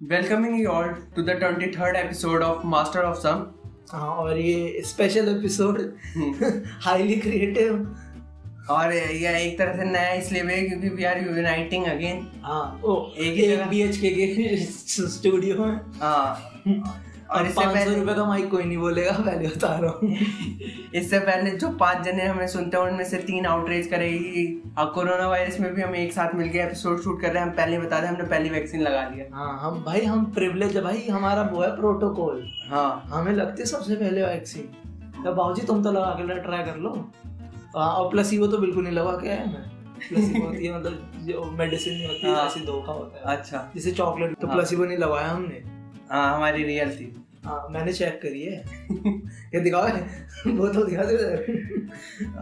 welcoming 0.00 0.52
you 0.60 0.68
all 0.70 0.88
to 1.16 1.22
the 1.22 1.38
23rd 1.42 1.96
episode 1.96 2.42
of 2.42 2.66
master 2.66 3.04
of 3.04 3.16
some 3.18 3.46
हाँ 3.92 4.08
और 4.08 4.38
ये 4.38 4.82
special 4.86 5.28
episode 5.28 5.80
highly 6.82 7.16
creative 7.16 7.96
और 8.70 8.92
यह 8.92 9.36
एक 9.36 9.58
तरह 9.58 9.76
से 9.76 9.84
नया 9.84 10.12
इसलिए 10.12 10.42
भी 10.42 10.54
है 10.54 10.62
क्योंकि 10.62 10.88
वी 10.88 11.04
आर 11.04 11.22
यूनाइटिंग 11.24 11.86
अगेन 11.86 12.26
हाँ 12.42 12.80
ओ 12.84 12.96
एक 13.16 13.34
ही 13.34 13.48
जगह- 13.48 13.70
के 14.00 14.56
स्टूडियो 15.08 15.64
में 15.64 15.80
हाँ। 16.00 16.62
और 17.30 17.46
इससे 17.46 17.66
पहले 17.66 17.94
रुपए 17.94 18.14
का 18.14 18.24
माइक 18.24 18.50
कोई 18.50 18.64
नहीं 18.64 18.78
बोलेगा 18.78 19.12
पहले 19.18 19.48
बता 19.48 19.78
रहा 19.78 19.90
हूँ। 19.92 20.10
इससे 20.94 21.18
पहले 21.18 21.50
जो 21.50 21.68
पाँच 21.70 22.04
जने 22.04 22.26
हमें 22.26 22.46
सुनते 22.46 22.76
हैं 22.76 22.84
उनमें 22.84 23.04
से 23.04 23.18
तीन 23.18 23.46
आउटरीच 23.46 23.86
करेगी 23.86 24.62
और 24.78 24.86
कोरोना 24.86 25.28
वायरस 25.28 25.60
में 25.60 25.74
भी 25.74 25.82
हम 25.82 25.94
एक 25.94 26.12
साथ 26.12 26.34
मिलके 26.34 26.58
एपिसोड 26.58 27.00
शूट 27.00 27.20
कर 27.22 27.32
रहे 27.32 27.42
हैं 27.42 27.50
हम 27.50 27.56
पहले 27.56 27.78
बता 27.78 28.00
दें 28.00 28.08
हमने 28.08 28.24
पहली 28.24 28.50
वैक्सीन 28.50 28.80
लगा 28.80 29.08
लिया 29.08 29.36
हाँ। 29.36 29.58
हम 29.62 29.84
भाई 29.84 30.00
हम 30.00 30.24
प्रिविलेज 30.24 30.76
है 30.76 30.82
भाई 30.82 31.06
हमारा 31.10 31.42
वो 31.42 31.62
है 31.62 31.76
प्रोटोकॉल 31.76 32.48
हाँ। 32.70 33.04
हमें 33.08 33.32
लगती 33.32 33.62
है 33.62 33.66
सबसे 33.66 33.94
पहले 33.94 34.22
वैक्सीन 34.22 34.62
तो 35.24 35.32
बाबूजी 35.32 35.62
तुम 35.62 35.82
तो 35.82 35.92
लगा 35.92 36.10
के 36.10 36.40
ट्राई 36.40 36.64
कर 36.64 36.76
लो। 36.76 37.10
हाँ 37.76 37.94
और 37.94 38.10
प्लसीबो 38.10 38.46
तो 38.46 38.58
बिल्कुल 38.58 38.84
नहीं 38.84 38.94
लगा 38.94 39.10
के 39.10 39.28
आया 39.28 39.44
मैं 39.44 39.78
होती 40.40 40.66
है 40.66 40.78
मतलब 40.78 41.12
जो 41.20 41.50
मेडिसिन 41.50 41.94
नहीं 41.94 42.06
होती 42.06 42.26
है। 42.26 42.34
हाँ। 42.34 42.46
ऐसी 42.46 42.60
धोखा 42.60 42.92
होता 42.92 43.30
है। 43.30 43.36
अच्छा। 43.36 43.72
जैसे 43.74 43.92
चॉकलेट 43.92 44.38
तो 44.40 44.46
हाँ। 44.46 44.56
प्लसीबो 44.56 44.84
नहीं 44.84 44.98
लगाया 44.98 45.28
हमने। 45.28 45.62
हाँ 46.10 46.36
हमारी 46.36 46.62
रियल 46.62 46.90
थी। 46.90 47.17
हाँ 47.44 47.66
मैंने 47.70 47.92
चेक 47.92 48.20
करी 48.22 48.42
है। 48.42 48.56
ये 49.54 49.60
दिखाओ 49.60 49.88
वो 50.56 50.68
तो 50.68 50.84
दिखा 50.84 51.02
दे 51.02 51.16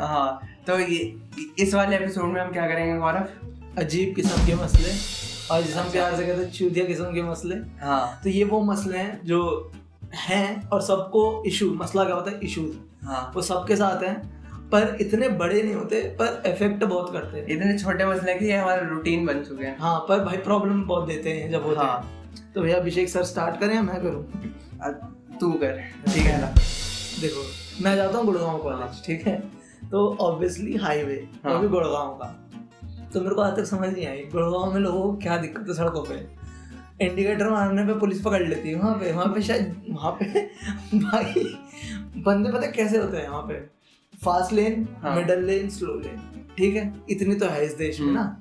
हाँ 0.04 0.40
तो 0.66 0.78
ये 0.78 0.98
इस 1.58 1.74
वाले 1.74 1.96
एपिसोड 1.96 2.24
में 2.24 2.40
हम 2.40 2.52
क्या 2.52 2.66
करेंगे 2.66 2.98
गौरव? 2.98 3.28
अजीब 3.78 4.14
किस्म 4.14 4.46
के 4.46 4.54
मसले। 4.54 4.92
और 5.50 5.62
जिसे 5.62 5.78
हम 5.78 5.80
अच्छा। 5.80 5.92
प्यार 5.92 6.16
से 6.16 6.26
कहते 6.26 6.42
हैं 6.42 6.50
चूतिया 6.50 6.84
किस्म 6.84 7.04
के 7.04 7.22
मसले। 7.22 7.56
हाँ। 7.80 8.20
तो 8.24 8.30
ये 8.30 8.44
वो 8.44 8.60
मसले 8.60 8.98
हैं 8.98 9.20
जो 9.24 9.72
हैं 10.14 10.68
और 10.68 10.82
सबको 10.82 11.42
इशू 11.46 11.70
मसला 11.74 12.04
क्या 12.04 12.14
होता 12.14 12.30
है? 12.30 12.40
इशूज 12.42 12.74
हाँ। 13.02 13.32
वो 13.36 13.42
सबके 13.42 13.76
साथ 13.76 14.02
हैं 14.02 14.14
पर 14.70 14.96
इतने 15.00 15.28
बड़े 15.28 15.62
नहीं 15.62 15.74
होते 15.74 16.00
पर 16.20 16.42
इफ़ेक्ट 16.46 16.84
बहुत 16.84 17.12
करते 17.12 17.38
हैं। 17.38 17.46
इतने 17.46 17.78
छोटे 17.78 18.06
मसले 18.06 18.34
कि 18.34 18.44
ये 18.44 18.56
हमारा 18.56 18.88
रूटीन 18.88 19.26
बन 19.26 19.42
चुके 19.42 19.64
हैं। 19.64 19.76
हाँ 19.78 19.98
पर 20.08 20.24
भाई 20.24 20.36
प्रॉब्लम 20.36 20.82
बहुत 20.84 21.08
देते 21.08 21.30
हैं 21.30 21.50
जब 21.50 21.62
होते 21.62 21.80
हाँ। 21.80 22.00
हैं। 22.00 22.52
तो 22.52 22.62
भैया 22.62 22.76
अभिषेक 22.76 23.08
सर 23.08 23.24
स्टार्ट 23.24 23.60
करें 23.60 23.80
मैं 23.80 24.02
करूँ? 24.02 24.24
तू 25.40 25.52
कर 25.52 25.80
ठीक 26.06 26.26
है 26.26 26.40
ना? 26.40 26.46
देखो 27.20 27.44
मैं 27.84 27.94
जाता 27.96 28.18
हूँ 28.18 28.26
गुड़गांव 28.26 28.58
कॉलेज 28.58 29.04
ठीक 29.06 29.26
है? 29.26 29.38
तो 29.90 30.06
ऑब्वियसली 30.20 30.76
हाईवे 30.76 31.28
हाँ। 31.44 31.52
वो 31.54 31.58
भी 31.60 31.68
गुड़गांव 31.68 32.08
का। 32.12 32.26
तो 33.12 33.20
मेरे 33.20 33.34
को 33.34 33.40
आज 33.40 33.56
तक 33.56 33.64
समझ 33.64 33.88
नहीं 33.88 34.06
आई 34.06 34.22
गुड़गांव 34.32 34.72
में 34.72 34.80
लोगों 34.80 35.02
को 35.02 35.16
क्या 35.18 35.36
दिक्कत 35.36 35.68
है 35.68 35.74
सड़कों 35.74 36.02
पे? 36.02 36.14
इंडिकेटर 37.04 37.50
मारने 37.50 37.84
पे 37.84 37.98
पुलिस 38.00 38.20
पकड़ 38.22 38.42
लेती 38.42 38.68
है 38.68 38.74
वहाँ 38.74 38.94
पे 38.94 39.12
वहाँ 39.12 39.26
पे 39.34 39.42
शायद 39.42 39.84
वहाँ 39.90 40.12
पे 40.12 40.42
भाई 40.94 41.44
बंदे 42.22 42.52
पता 42.52 42.70
कैसे 42.70 42.98
होते 42.98 43.16
हैं 43.16 43.28
वहाँ 43.28 43.42
पे? 43.42 43.60
फास्ट 44.24 44.52
लेन 44.52 44.88
हाँ। 45.02 45.14
मिडल 45.16 45.44
लेन 45.44 45.68
स्लो 45.70 45.94
लेन 45.94 46.44
ठीक 46.58 46.76
है? 46.76 46.92
इतनी 47.10 47.34
तो 47.34 47.46
है 47.46 47.64
इस 47.66 47.74
देश 47.74 48.00
में 48.00 48.06
हम्म। 48.06 48.18
ना। 48.18 48.38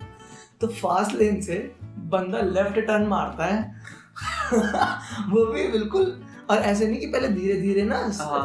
तो 0.61 0.67
फास्ट 0.67 1.16
लेन 1.16 1.41
से 1.41 1.75
बंदा 2.11 2.41
लेफ़्ट 2.41 2.80
टर्न 2.80 3.08
मारता 3.08 3.45
है 3.45 3.75
वो 5.30 5.45
भी 5.45 5.67
बिल्कुल। 5.67 6.16
और 6.49 6.58
ऐसे 6.58 6.88
नहीं 6.88 6.99
कि 6.99 7.08
पहले 7.08 7.27
धीरे 7.27 7.53
धीरे 7.61 7.83
ना। 7.83 7.97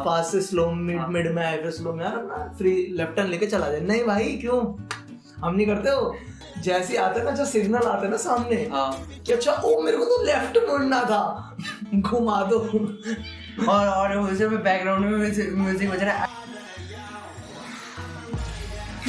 फास्ट 0.05 0.31
से 0.31 0.41
स्लो 0.41 0.71
मिड। 0.71 1.01
मिड 1.09 1.31
में 1.35 1.43
आए 1.45 1.61
फिर 1.61 1.71
स्लो 1.71 1.93
में 1.93 2.03
यार 2.05 2.15
ना 2.23 2.53
फ्री 2.57 2.71
लेफ़्ट 2.97 3.15
टर्न 3.15 3.27
लेके 3.27 3.45
चला 3.45 3.69
जाए। 3.71 3.79
नहीं 3.81 4.03
भाई 4.03 4.37
क्यों? 4.41 4.59
हम 5.43 5.55
नहीं 5.55 5.67
करते 5.67 5.89
हो 5.89 6.15
जैसे 6.63 6.97
आते 6.97 7.19
हैं 7.19 7.25
ना 7.25 7.31
जो 7.31 7.45
सिग्नल 7.45 7.87
आते 7.87 8.05
हैं 8.05 8.11
ना 8.11 8.17
सामने 8.17 8.55
हाँ। 8.71 9.07
कि 9.25 9.33
अच्छा 9.33 9.51
ओ 9.51 9.81
मेरे 9.81 9.97
को 9.97 10.05
तो 10.05 10.23
लेफ़्ट 10.23 10.57
मुड़ना 10.69 11.01
था। 11.03 11.21
घुमा 11.95 12.41
दो। 12.43 12.59
और 13.69 13.87
और 13.87 14.17
उसे 14.17 14.47
बैकग्राउंड 14.47 15.05
में 15.05 15.17
म्यूज़िक 15.17 15.89
बज 15.91 16.03
रहा 16.03 16.15
है। 16.15 16.30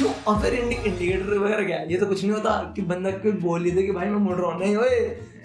क्यों 0.03 0.13
और 0.27 0.41
फिर 0.41 0.53
इंडिकेटर 0.53 1.37
वगैरह 1.37 1.65
क्या? 1.65 1.77
ये 1.89 1.97
तो 1.97 2.05
कुछ 2.05 2.21
नहीं 2.23 2.31
होता 2.31 2.51
कि 2.75 2.81
बंदा 2.83 3.11
कोई 3.19 3.31
बोल 3.41 3.65
ही 3.65 3.71
दे 3.71 3.83
कि 3.83 3.91
भाई 3.91 4.07
मैं 4.07 4.19
मुड़ 4.19 4.35
रहा 4.35 4.51
हूँ। 4.51 4.59
नहीं 4.59 4.75
ओए 4.75 4.97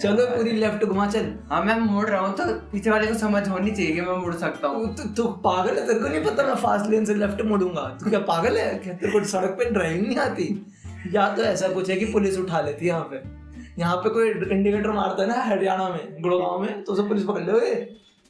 चलो 0.03 0.27
पूरी 0.27 0.53
लेफ़्ट 0.53 0.85
घुमा 0.85 1.07
चल। 1.07 1.33
हाँ 1.51 1.63
मैं 1.65 1.79
मुड़ 1.81 2.07
रहा 2.07 2.21
हूँ 2.21 2.37
तो 2.37 2.45
पीछे 2.73 2.91
वाले 2.91 3.07
को 3.07 3.15
समझ 3.19 3.47
होनी 3.49 3.71
चाहिए 3.71 3.93
कि 3.93 4.01
मैं 4.01 4.17
मुड़ 4.17 4.35
सकता 4.35 4.69
हूँ। 4.69 4.95
तू 4.97 5.09
तू 5.17 5.29
पागल 5.45 5.79
है 5.79 5.87
तेरे 5.87 6.01
को 6.01 6.09
नहीं 6.09 6.25
पता 6.25 6.47
मैं 6.47 6.55
फास्ट 6.55 6.91
लेन 6.91 7.05
से 7.05 7.15
लेफ़्ट 7.15 7.43
मुड़ूँगा? 7.43 7.83
तू 8.03 8.11
क्या 8.11 8.21
पागल 8.31 8.57
है? 8.57 8.69
क्या 8.79 8.95
तेरे 8.95 9.13
को 9.13 9.25
सड़क 9.25 9.55
पे 9.59 9.71
ड्राइविंग 9.71 10.07
नहीं 10.07 10.19
आती? 10.19 10.49
या 11.15 11.29
तो 11.35 11.43
ऐसा 11.43 11.69
कुछ 11.69 11.91
है 11.91 11.97
कि 11.97 12.05
पुलिस 12.13 12.39
उठा 12.39 12.61
लेती 12.61 12.85
है 12.85 12.91
यहाँ 12.93 13.09
पे। 13.13 13.23
यहाँ 13.81 13.97
पे 13.97 14.11
कोई 14.11 14.29
इंडिकेटर 14.29 14.91
मारता 14.93 15.23
है 15.23 15.29
ना 15.29 15.43
हरियाणा 15.45 15.89
में 15.89 16.23
गुड़गांव 16.23 16.61
में 16.61 16.83
तो 16.85 16.93
उसे 16.93 17.09
पुलिस 17.09 17.25
पकड़ 17.25 17.43
ले 17.43 17.77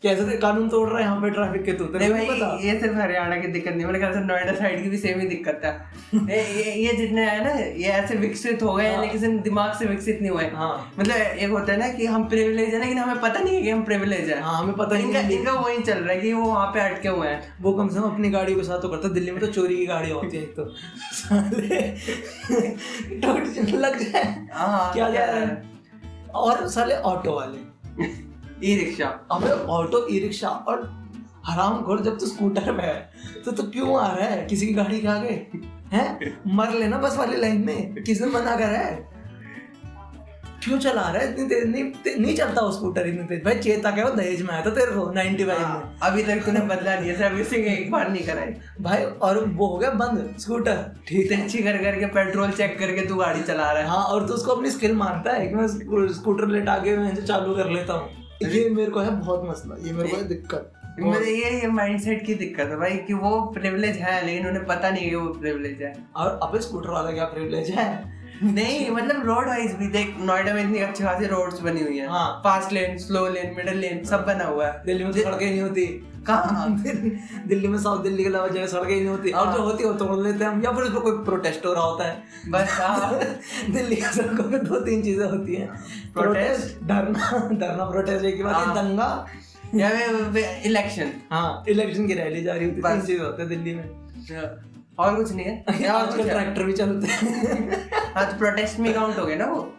कैसे 0.03 0.25
ते- 0.25 0.41
कानून 0.41 0.69
तोड़ 0.69 0.89
रहा 0.89 0.99
है 0.99 1.05
यहाँ 1.05 1.21
पे 1.21 1.31
ट्रैफ़िक 1.31 1.65
के 1.65 1.73
तू 1.73 1.85
तेरे 1.85 2.09
नहीं 2.09 2.27
भाई 2.27 2.37
पता। 2.37 2.59
ये 2.65 2.81
सिर्फ़ 2.81 2.97
हरियाणा 2.97 3.37
की 3.37 3.49
दिक्कत 3.49 3.73
नहीं 3.73 3.87
मेरे 3.87 3.99
ख्याल 3.99 4.13
से 4.13 4.21
नोएडा 4.21 4.53
साइड 4.53 4.83
की 4.83 4.91
भी 4.91 4.99
सेम 4.99 5.21
ही 5.21 5.27
दिक्कत 5.29 5.61
है। 5.65 5.71
ये 6.15 6.73
ये, 6.73 6.93
जितने 6.93 7.31
है 7.31 7.45
ना 7.45 7.51
ये 7.51 7.89
ऐसे 7.89 8.15
विकसित 8.15 8.63
हो 8.63 8.75
गए 8.75 8.87
हैं। 8.87 9.01
लेकिन 9.01 9.41
दिमाग 9.41 9.73
से 9.73 9.85
विकसित 9.85 10.19
नहीं 10.21 10.31
हुए 10.31 10.45
हाँ। 10.45 10.93
मतलब 10.99 11.17
एक 11.17 11.51
होता 11.51 11.73
है 11.73 11.79
ना 11.79 11.89
कि 11.89 12.07
हम 12.07 12.29
प्रिविलेज 12.29 12.75
है 12.75 12.81
लेकिन 12.81 12.99
हमें 12.99 13.21
पता 13.21 13.41
नहीं 13.41 13.57
है 13.57 13.63
कि 13.63 13.71
हम 13.71 13.83
प्रिविलेज 13.83 14.31
है। 14.31 14.43
हाँ 14.43 14.59
हमें 14.59 14.75
पता 14.75 14.97
इनका 14.97 15.23
नहीं 15.23 15.39
इनका 15.39 15.53
वही 15.53 15.79
चल 15.79 15.99
रहा 15.99 16.13
है 16.13 16.21
कि 16.21 16.33
वो 16.33 16.43
वहाँ 16.43 16.67
पे 16.67 16.81
अटके 16.81 17.09
हुए 17.09 17.29
हैं। 17.29 17.55
वो 17.61 17.73
कम 17.73 17.89
से 17.89 17.95
कम 17.95 18.03
अपनी 18.03 18.31
गाड़ियों 18.31 18.59
के 18.59 18.65
साथ 18.65 18.83
तो 18.83 18.89
करता 18.89 19.09
दिल्ली 19.09 19.31
में 19.31 19.41
तो 19.41 19.47
चोरी 19.47 19.77
की 19.77 19.87
गाड़ी 19.87 20.11
होती 20.11 20.37
है 20.37 20.43
एक 20.43 20.57
तो। 20.57 20.75
साले 21.13 21.77
लग 23.77 24.13
जाए। 24.13 24.49
हाँ 24.53 24.93
क्या 24.93 25.11
जा 25.11 25.25
रहा 25.25 25.37
है? 25.37 25.63
और 26.35 26.69
साले 26.69 26.95
ऑटो 26.95 27.33
वाले। 27.33 27.69
ई 28.65 28.75
रिक्शा 28.77 29.09
अबे 29.33 29.51
ऑटो 29.73 30.07
ई 30.11 30.19
रिक्शा 30.21 30.49
और 30.49 30.87
हराम 31.47 31.83
खोर 31.83 32.01
जब 32.03 32.19
तू 32.19 32.27
स्कूटर 32.27 32.73
पे 32.73 32.83
है 32.83 33.43
तो 33.45 33.53
तू 33.53 33.63
क्यों 33.71 33.99
आ 34.01 34.07
रहा 34.09 34.27
है? 34.27 34.47
किसी 34.47 34.67
की 34.67 34.75
गाड़ी 34.75 35.01
के 35.01 35.09
आगे? 35.09 35.29
हैं? 35.93 36.37
मर 36.57 36.73
लेना 36.79 36.99
बस 36.99 37.17
वाली 37.19 37.37
लाइन 37.37 37.65
में। 37.67 38.03
किसने 38.03 38.27
मना 38.29 38.57
करा 38.57 38.79
है? 38.79 39.07
क्यों 40.65 40.79
चला 40.79 41.03
रहा 41.03 41.23
है? 41.23 41.33
इतनी 41.33 41.45
तेज 41.49 41.65
नहीं 41.67 41.85
ते, 41.95 42.15
नहीं 42.15 42.35
चलता 42.37 42.63
वो 42.63 42.73
स्कूटर 42.73 43.07
इतनी 43.07 43.25
तेज 43.27 43.43
भाई 43.45 43.59
चेता 43.59 43.91
क्या 43.91 44.05
वो 44.05 44.11
दहेज 44.11 44.43
में 44.43 44.51
आया 44.55 44.65
था 44.65 44.71
तेरे 44.71 44.93
को 44.93 45.05
95 45.13 45.47
में 45.47 45.55
हाँ, 45.55 45.99
अभी 46.03 46.23
तक 46.23 46.45
तूने 46.47 46.61
बदला 46.67 46.95
नहीं 46.95 47.11
है 47.11 47.17
सर्विसिंग 47.19 47.67
एक 47.67 47.91
बार 47.91 48.11
नहीं 48.11 48.25
कराई 48.27 48.55
भाई 48.83 49.05
और 49.05 49.45
वो 49.47 49.67
हो 49.67 49.79
गया 49.79 49.91
बंद 50.03 50.35
स्कूटर। 50.41 50.85
ठीक 51.09 51.33
है 51.33 51.43
अच्छी 51.43 51.63
कर 51.63 51.83
करके 51.83 52.07
पेट्रोल 52.15 52.51
चेक 52.53 52.79
करके 52.79 53.07
तू 53.07 53.17
गाड़ी 53.17 53.43
चला 53.43 53.71
रहा 53.73 53.83
है। 53.83 53.89
हाँ 53.89 54.05
और 54.05 54.27
तू 54.29 54.35
उसको 54.35 54.53
अपनी 54.53 54.71
स्किल 54.71 54.95
मानता 54.97 55.33
है 55.33 55.49
कि 55.49 55.55
मैं 55.55 55.69
स्कूटर 56.15 56.49
लेट 56.49 56.69
आके 56.69 56.97
मैं 56.97 57.15
चालू 57.17 57.55
कर 57.57 57.71
लेता 57.71 57.93
हूँ। 57.93 58.27
ये 58.43 58.69
मेरे 58.71 58.91
को 58.91 59.01
है 59.01 59.11
बहुत 59.21 59.43
मसला 59.45 59.77
ये 59.87 59.93
मेरे 59.93 60.09
को 60.09 60.17
है 60.17 60.29
दिक्कत। 60.29 60.73
मेरे 61.01 61.31
ये 61.31 61.51
ये 61.61 61.67
माइंडसेट 61.67 62.25
की 62.27 62.35
दिक्कत 62.35 62.69
है 62.69 62.77
भाई 62.77 62.97
कि 62.97 63.15
वो 63.15 63.41
प्रिविलेज 63.55 63.97
है 63.97 64.25
लेकिन 64.27 64.47
उन्हें 64.47 64.65
पता 64.67 64.91
नहीं 64.91 65.05
है 65.05 65.11
कि 65.11 65.17
वो 65.17 65.29
प्रिविलेज 65.29 65.83
है। 65.83 65.93
और 66.17 66.39
अब 66.43 66.59
स्कूटर 66.61 66.91
वाला 66.91 67.13
क्या 67.13 67.25
प्रिविलेज 67.25 67.71
है? 67.71 67.89
नहीं 68.43 68.91
मतलब 68.91 69.25
रोड 69.27 69.47
वाइज 69.49 69.73
भी 69.75 69.87
देख 69.87 70.15
नोएडा 70.19 70.53
में 70.55 70.63
इतनी 70.63 70.79
अच्छी 70.79 71.05
खासी 71.05 71.27
रोड्स 71.27 71.61
बनी 71.61 71.81
हुई 71.81 71.99
हैं। 71.99 72.09
हाँ। 72.09 72.41
Fast 72.45 72.73
lane 72.73 72.99
slow 72.99 73.27
lane 73.29 73.55
middle 73.57 73.79
lane 73.79 74.05
सब 74.05 74.25
बना 74.27 74.45
हुआ 74.45 74.67
है। 74.67 74.83
दिल्ली 74.87 75.05
में 75.05 75.13
तो 75.13 75.21
सड़कें 75.21 75.51
नहीं 75.51 75.61
होती। 75.61 75.87
कहाँ? 76.27 76.69
दिल्ली 77.49 77.69
में 77.69 77.79
साउथ 77.79 78.03
दिल्ली 78.03 78.23
के 78.23 78.29
अलावा 78.29 78.49
जगह 78.49 78.67
सड़कें 78.67 78.95
नहीं 78.97 79.07
होती। 79.07 79.31
और 79.31 79.47
जो 79.47 79.51
हाँ। 79.53 79.67
होती 79.67 79.85
है 79.85 79.91
वो 79.91 79.97
तोड़ 79.97 80.19
लेते 80.23 80.45
हैं 80.45 80.51
हम 80.51 80.63
या 80.65 80.73
फिर 80.73 80.85
उस 80.85 80.91
पर 80.91 81.01
कोई 81.01 81.13
प्रोटेस्ट 81.25 81.67
हो 81.67 81.73
रहा 81.73 81.85
होता 81.85 82.05
है। 82.05 82.23
बस 82.49 82.79
हाँ। 82.81 83.21
दिल्ली 83.71 83.97
की 83.97 84.03
सड़कों 84.03 84.51
पे 84.51 84.59
दो 84.59 84.81
तीन 84.81 85.03
चीज़ें 85.03 85.27
होती 85.27 85.55
हैं। 85.55 85.69
प्रोटेस्ट 86.15 86.83
धरना 86.85 87.39
धरना 87.53 87.91
प्रोटेस्ट 87.91 88.25
एक 88.25 88.45
बात 88.45 88.67
है। 88.69 88.75
दंगा। 88.75 89.27
या 89.75 89.91
इलेक्शन 90.65 91.13
हाँ 91.31 91.65
इलेक्शन 91.69 92.07
की 92.07 92.15
रैली 92.15 92.43
है 92.43 92.81
बस। 92.81 93.07
चीज़ें 93.07 93.25
होती 93.25 93.43
है 93.43 93.49
दिल्ली 93.49 93.75
में। 93.75 93.89
और 94.99 95.15
कुछ 95.17 95.33
नहीं 95.33 95.47
है? 95.47 95.65
आजकल 95.89 96.29
ट्रैक्टर 96.29 96.63
भी 96.63 96.73
चलते 96.73 97.07
हैं। 97.07 97.91
हाँ 98.15 98.33
तो 98.33 98.39
प्रोटेस्ट 98.39 98.79
में 98.79 98.95
काउंट 98.95 99.19
हो 99.19 99.27
गया 99.27 99.37
ना 99.37 99.47
वो? 99.47 99.75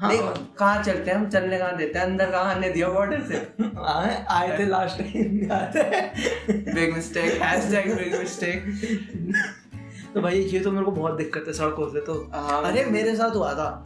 हाँ 0.00 0.12
कहाँ 0.58 0.82
चलते 0.82 1.10
हैं 1.10 1.18
हम? 1.18 1.28
चलने 1.28 1.58
कहाँ 1.58 1.76
देते 1.76 1.98
हैं? 1.98 2.06
अंदर 2.06 2.30
कहाँ 2.30 2.54
आने 2.54 2.70
दिया 2.70 2.88
बॉर्डर 2.88 3.22
से? 3.22 3.64
आए 3.78 4.26
आए 4.30 4.58
थे 4.58 4.66
लास्ट 4.66 4.98
टाइम 4.98 5.38
थे 5.74 6.60
big 6.74 6.94
mistake 6.94 7.42
hashtag 7.42 7.96
big 7.96 8.18
mistake 8.18 8.64
तो 10.14 10.20
भाई 10.20 10.38
ये 10.38 10.60
तो 10.60 10.70
मेरे 10.70 10.84
को 10.84 10.90
बहुत 10.90 11.16
दिक्कत 11.16 11.44
है 11.46 11.52
सड़कों 11.52 11.88
से 11.88 12.00
तो। 12.00 12.30
हाँ। 12.34 12.64
अरे 12.64 12.84
मेरे 12.84 13.16
साथ 13.16 13.36
हुआ 13.36 13.52
था। 13.54 13.84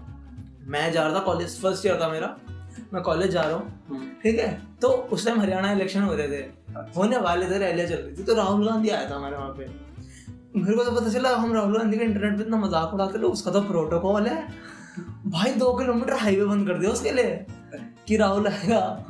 मैं 0.67 0.93
जा 0.93 1.07
रहा 1.07 1.15
था 1.15 1.19
कॉलेज 1.19 1.61
फ़र्स्ट 1.63 1.87
ईयर 1.87 2.01
था 2.01 2.09
मेरा। 2.09 2.37
मैं 2.93 3.03
कॉलेज 3.03 3.31
जा 3.31 3.43
रहा 3.43 3.57
हूँ। 3.57 4.17
ठीक 4.23 4.39
है? 4.39 4.63
तो 4.83 4.89
उस 4.89 5.27
टाइम 5.27 5.41
हरियाणा 5.41 5.73
इलेक्शन 5.73 6.03
हो 6.03 6.15
रहे 6.15 6.29
थे। 6.29 6.45
होने 6.97 7.17
वाले 7.17 7.47
थे 7.47 7.59
रैलियाँ 7.59 7.89
चल 7.89 7.95
रही 7.95 8.17
थी। 8.17 8.23
तो 8.23 8.35
राहुल 8.35 8.69
गांधी 8.69 8.89
आया 8.89 9.11
था 9.11 9.15
हमारे 9.15 9.37
वहाँ 9.37 9.51
पे। 9.51 9.92
मेरे 10.57 10.77
को 10.77 10.85
तो 10.85 10.93
पता 10.93 11.09
चला, 11.09 11.29
हम 11.37 11.53
राहुल 11.53 11.79
गांधी 11.79 11.99
के 11.99 12.05
इंटरनेट 12.05 12.37
पे 12.37 12.43
इतना 12.43 12.57
मज़ाक 12.57 12.95
उड़ाते 12.95 13.19
लोग, 13.19 13.33
उसका 13.33 13.51
तो 13.51 13.61
प्रोटोकॉल 13.61 14.27
है। 14.27 14.37
भाई, 15.27 15.53
दो 15.53 15.73
किलोमीटर 15.73 16.13
हाईवे 16.13 16.45
बंद 16.45 16.67
कर 16.69 16.79
दिया 16.79 16.91
उसके 16.91 17.11
लिए। 17.11 17.47
कि 18.09 18.17
राहुल 18.17 18.47
आएगा 18.47 19.07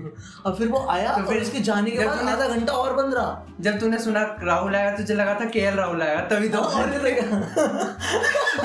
और 0.46 0.54
फिर 0.54 0.68
वो 0.68 0.86
आया 0.90 1.16
तो 1.16 1.24
फिर 1.24 1.42
इसके 1.42 1.60
जाने 1.60 1.90
के 1.90 1.98
बाद 1.98 2.28
आधा 2.28 2.48
घंटा 2.48 2.72
और 2.72 2.92
बंद 2.92 3.14
रहा। 3.14 3.46
जब 3.60 3.78
तूने 3.80 3.98
सुना 3.98 4.36
राहुल 4.42 4.76
आएगा 4.76 4.96
तुझे 4.96 5.14
लगा 5.14 5.34
था 5.34 5.44
के 5.44 5.74
राहुल 5.76 6.02
आएगा 6.02 6.20
तभी 6.20 6.48
तो 6.48 6.58
और 6.58 6.88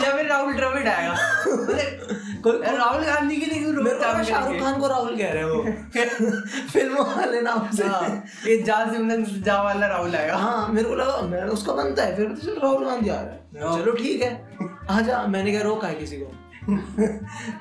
ये 0.03 0.11
फिर 0.11 0.25
राहुल 0.25 0.53
द्रविड़ 0.53 0.87
आएगा। 0.87 1.13
कोई 2.43 2.77
राहुल 2.77 3.03
गांधी 3.03 3.35
की 3.35 3.45
लगा 3.45 4.23
शाहरुख 4.23 4.61
खान 4.61 4.79
को 4.79 4.87
राहुल 4.87 5.17
कह 5.17 5.31
रहे 5.31 5.43
हो 5.43 5.61
फ़िल्म 6.73 7.03
वाले 7.03 7.41
नाम 7.41 7.69
से। 7.71 7.83
हाँ, 7.83 8.23
ये 8.47 8.61
जा 8.63 8.91
सिमरन 8.91 9.23
जा 9.23 9.61
वाला 9.61 9.87
राहुल 9.87 10.15
आएगा। 10.15 10.35
हाँ 10.35 10.67
मेरे 10.67 10.89
को 10.89 10.95
लगा 10.95 11.21
मैं 11.21 11.43
उसका 11.43 11.73
बनता 11.73 12.03
है 12.03 12.15
फिर 12.15 12.25
तो 12.25 12.61
राहुल 12.61 12.85
गांधी 12.85 13.09
आ 13.09 13.21
रहा 13.21 13.31
है। 13.31 13.83
चलो 13.83 13.91
ठीक 13.91 14.21
है। 14.21 14.47
आ 14.89 15.01
जा 15.01 15.25
मैंने 15.27 15.51
क्या 15.51 15.61
रोका 15.61 15.87
है 15.87 15.95
किसी 15.95 16.17
को। 16.17 16.31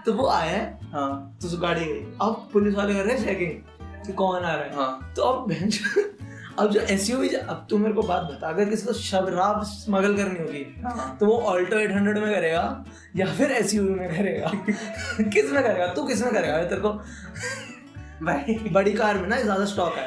तो 0.07 0.13
वो 0.13 0.29
आया 0.29 0.76
है। 0.87 0.93
हाँ 0.93 1.39
तो 1.43 1.59
गाड़ी 1.59 1.85
गई। 1.85 2.01
अब 2.23 2.49
पुलिस 2.53 2.75
वाले 2.75 2.95
कर 2.95 3.05
रहे 3.05 3.17
हैं 3.17 3.25
चेकिंग 3.25 3.51
कि 4.07 4.13
कौन 4.13 4.45
आ 4.45 4.55
रहा 4.55 4.65
है? 4.65 4.75
हाँ। 4.75 5.13
तो 5.17 5.23
अब 5.23 5.49
बेंच 5.49 5.81
अब 6.59 6.71
जो 6.71 6.81
एस 6.81 7.11
अब 7.49 7.67
तू 7.71 7.79
मेरे 7.79 7.95
को 7.95 8.03
बात 8.03 8.23
बता 8.23 8.49
अगर 8.49 8.65
किसी 8.65 8.87
को 8.87 8.93
शराब 8.93 9.63
स्मगल 9.63 10.17
करनी 10.17 10.39
होगी 10.39 10.83
हाँ। 10.83 11.17
तो 11.21 11.27
वो 11.27 11.39
ऑल्टो 11.39 11.77
800 11.77 12.03
में 12.03 12.35
करेगा 12.35 12.85
या 13.17 13.27
फिर 13.27 13.51
एसयूवी 13.51 13.91
में 13.91 14.09
करेगा? 14.09 14.51
किसमें 15.21 15.63
करेगा? 15.63 15.87
तू 15.87 16.05
किसमें 16.05 16.33
करेगा? 16.33 16.65
तेरे 16.65 16.81
को 16.81 16.89
भाई। 18.27 18.71
बड़ी 18.73 18.93
कार 18.93 19.19
में 19.19 19.29
ना 19.29 19.41
ज़्यादा 19.41 19.65
स्टॉक 19.65 19.95
है। 19.95 20.07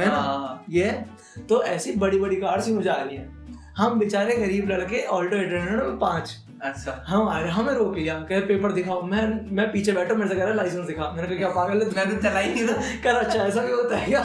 है 0.00 0.06
ना? 0.06 0.16
हाँ। 0.16 0.64
ये 0.70 1.04
तो 1.48 1.62
ऐसी 1.62 1.92
बड़ी 1.92 2.18
बड़ी 2.18 2.36
कार 2.36 2.60
सी 2.60 2.72
मुझे 2.72 2.90
आ 2.90 3.02
रही 3.02 3.16
है। 3.16 3.30
हम 3.76 3.98
बेचारे 3.98 4.36
गरीब 4.36 4.70
लड़के 4.70 5.06
ऑल्टो 5.06 5.36
800 5.36 5.86
में 5.86 5.98
पाँच 5.98 6.45
अच्छा। 6.62 7.04
हम 7.06 7.28
आ 7.28 7.38
रहे 7.40 7.50
हमें 7.50 7.72
रोक 7.74 7.94
लिया। 7.96 8.14
कह 8.20 8.40
पेपर 8.40 8.72
दिखाओ। 8.72 9.02
मैं 9.02 9.22
मैं 9.56 9.72
पीछे 9.72 9.92
बैठा 9.92 10.14
मेरे 10.14 10.28
से 10.28 10.34
कह 10.34 10.44
रहा 10.44 10.54
लाइसेंस 10.54 10.86
दिखा। 10.86 11.10
मैंने 11.10 11.28
कहा 11.28 11.36
क्या 11.38 11.48
पागल 11.48 11.82
है 11.82 12.06
मैं 12.06 12.16
तो 12.16 12.22
चला 12.22 12.38
ही 12.38 12.54
नहीं 12.54 12.66
था। 12.68 12.72
कह 13.04 13.10
रहा 13.10 13.20
अच्छा 13.20 13.44
ऐसा 13.44 13.60
भी 13.60 13.72
होता 13.72 13.96
है 13.96 14.06
क्या? 14.06 14.22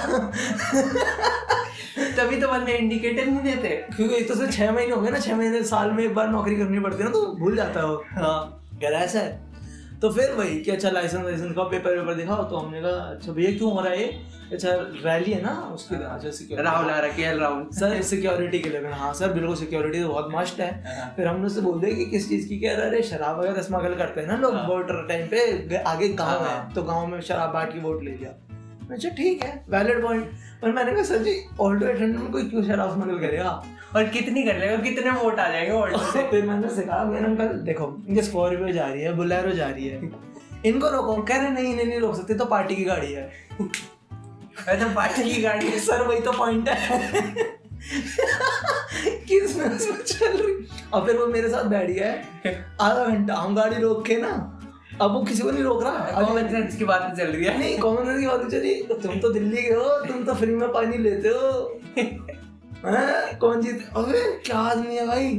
तभी 2.17 2.41
तो 2.41 2.47
बंदे 2.47 2.73
इंडिकेटर 2.73 3.25
नहीं 3.25 3.43
देते। 3.43 3.69
क्योंकि 3.95 4.15
एक 4.15 4.27
तो 4.27 4.35
से 4.35 4.47
छह 4.47 4.71
महीने 4.71 4.95
हो 4.95 5.01
गए 5.01 5.09
ना 5.09 5.19
छह 5.19 5.35
महीने 5.35 5.63
साल 5.63 5.91
में 5.91 6.03
एक 6.03 6.15
बार 6.15 6.29
नौकरी 6.29 6.55
करनी 6.55 6.79
पड़ती 6.79 6.97
है 6.97 7.03
ना 7.03 7.11
तो 7.11 7.25
भूल 7.39 7.55
जाता 7.55 7.79
है। 7.79 8.21
हाँ। 8.23 8.69
कह 8.81 8.89
रहा 8.89 9.01
ऐसा 9.01 9.19
है। 9.19 9.51
तो 10.01 10.09
फिर 10.09 10.31
वही 10.31 10.59
कि 10.59 10.71
अच्छा 10.71 10.89
लाइसेंस 10.89 11.23
लाइसेंस 11.25 11.55
का 11.55 11.63
पेपर 11.63 11.97
वेपर 11.97 12.13
दिखाओ। 12.13 12.43
तो 12.43 12.57
हमने 12.57 12.81
कहा 12.81 12.91
अच्छा 12.91 13.31
भैया 13.31 13.51
क्यों 13.57 13.71
हो 13.71 13.81
रहा 13.81 13.93
है 13.93 13.99
ये? 13.99 14.21
अच्छा 14.51 14.69
रैली 15.03 15.31
है 15.31 15.41
ना 15.41 15.51
उसके 15.73 15.95
अच्छा 15.95 16.29
security। 16.29 16.63
राहुल 16.65 16.89
आ 16.91 16.97
रहा 16.99 17.11
के 17.11 17.37
राहुल 17.39 17.67
सर 17.73 18.01
सिक्योरिटी 18.03 18.59
के 18.59 18.69
लिए 18.69 18.91
हाँ 18.93 19.13
सर 19.13 19.33
बिल्कुल 19.33 19.55
सिक्योरिटी 19.55 20.01
तो 20.01 20.07
बहुत 20.09 20.29
मस्ट 20.33 20.59
है। 20.59 20.69
हाँ। 20.87 21.13
फिर 21.15 21.27
हमने 21.27 21.45
उससे 21.45 21.61
बोल 21.61 21.79
दिया 21.81 21.95
कि 21.95 22.05
किस 22.05 22.27
चीज़ 22.29 22.47
की 22.49 22.59
कह 22.59 22.75
रहा 22.75 22.85
है? 22.85 23.01
शराब 23.01 23.39
वगैरह 23.39 23.61
स्मगल 23.61 23.95
करते 23.95 24.21
हैं 24.21 24.27
ना 24.27 24.37
लोग 24.37 24.55
हाँ। 24.55 24.67
वोटर 24.67 25.05
टाइम 25.07 25.27
पे 25.27 25.75
आगे 25.77 26.09
गाँव 26.13 26.39
हाँ। 26.39 26.49
है 26.49 26.73
तो 26.73 26.83
गाँव 26.83 27.05
में 27.07 27.19
शराब 27.21 27.53
बांट 27.53 27.73
के 27.73 27.79
वोट 27.79 28.03
ले 28.03 28.11
लिया। 28.11 28.33
अच्छा 28.91 29.09
ठीक 29.09 29.43
है 29.43 29.53
वैलिड 29.69 30.01
पॉइंट 30.03 30.31
पर 30.61 30.71
मैंने 30.71 30.93
कहा 30.93 31.03
सर 31.03 31.17
जी 31.17 31.35
ऑल्टो 31.61 31.85
एट 31.87 31.99
में 31.99 32.31
कोई 32.31 32.49
क्यों 32.49 32.63
शराब 32.63 32.93
स्मगल 32.93 33.19
करेगा? 33.19 33.51
और 33.95 34.07
कितनी 34.07 34.43
कर 34.43 34.57
लेगा? 34.57 34.75
कितने 34.77 35.11
वोट 35.11 35.39
आ 35.39 35.47
जाएँगे 35.49 35.71
ऑल्टो 35.71 36.11
से? 36.11 36.27
फिर 36.31 36.45
मैंने 36.45 36.69
सिखाया 36.69 37.03
मैंने 37.03 37.27
अंकल 37.27 37.47
देखो 37.65 37.95
ये 38.09 38.21
स्कॉर्पियो 38.21 38.71
जा 38.73 38.87
रही 38.87 39.01
है 39.01 39.13
बुलेरो 39.13 39.51
जा 39.51 39.69
रही 39.69 39.87
है। 39.87 40.11
इनको 40.65 40.89
रोको। 40.89 41.15
कह 41.21 41.37
रहे 41.37 41.49
नहीं 41.49 41.71
इन्हें 41.73 41.85
नहीं 41.85 41.99
रोक 41.99 42.15
सकते 42.15 42.33
तो 42.33 42.45
पार्टी 42.45 42.75
की 42.75 42.83
गाड़ी 42.83 43.11
है। 43.13 43.29
ऐसा 44.69 44.87
पार्टी 44.93 45.23
की 45.23 45.41
गाड़ी 45.41 45.67
है 45.67 45.79
सर 45.79 46.01
वही 46.01 46.19
तो 46.21 46.31
पॉइंट 46.31 46.69
है। 46.69 46.99
किसमें 49.27 49.65
उसमें 49.65 49.97
चल 49.97 50.37
रही? 50.37 50.55
और 50.93 51.05
फिर 51.05 51.17
वो 51.17 51.25
मेरे 51.27 51.49
साथ 51.49 51.63
बैठ 51.65 51.89
गया 51.89 52.07
है। 52.07 52.53
आधा 52.81 53.05
घंटा 53.05 53.35
हम 53.35 53.55
गाड़ी 53.55 53.81
रोक 53.81 54.05
के 54.05 54.15
ना 54.17 54.31
अब 55.01 55.13
वो 55.13 55.23
किसी 55.23 55.43
को 55.43 55.51
नहीं 55.51 55.63
रोक 55.63 55.83
रहा। 55.83 56.21
कॉमन 56.21 56.47
सेंस 56.49 56.75
की 56.75 56.85
बात 56.85 57.13
चल 57.17 57.27
रही 57.27 57.45
है। 57.45 57.57
नहीं 57.59 57.77
कॉमन 57.79 58.05
सेंस 58.05 58.19
की 58.19 58.27
बात 58.27 58.49
चली 58.51 58.73
तुम 59.03 59.19
तो 59.19 59.29
दिल्ली 59.29 59.61
के 59.61 59.73
हो 59.73 59.97
तुम 60.05 60.23
तो 60.23 60.33
फ्री 60.33 60.55
में 60.55 60.71
पानी 60.73 60.97
लेते 60.97 61.29
हो। 61.29 61.79
हैं? 61.97 63.37
कौन 63.39 63.61
जीत? 63.61 63.89
अबे 63.95 64.21
क्या 64.45 64.57
आदमी 64.59 64.95
है 64.95 65.07
भाई? 65.07 65.33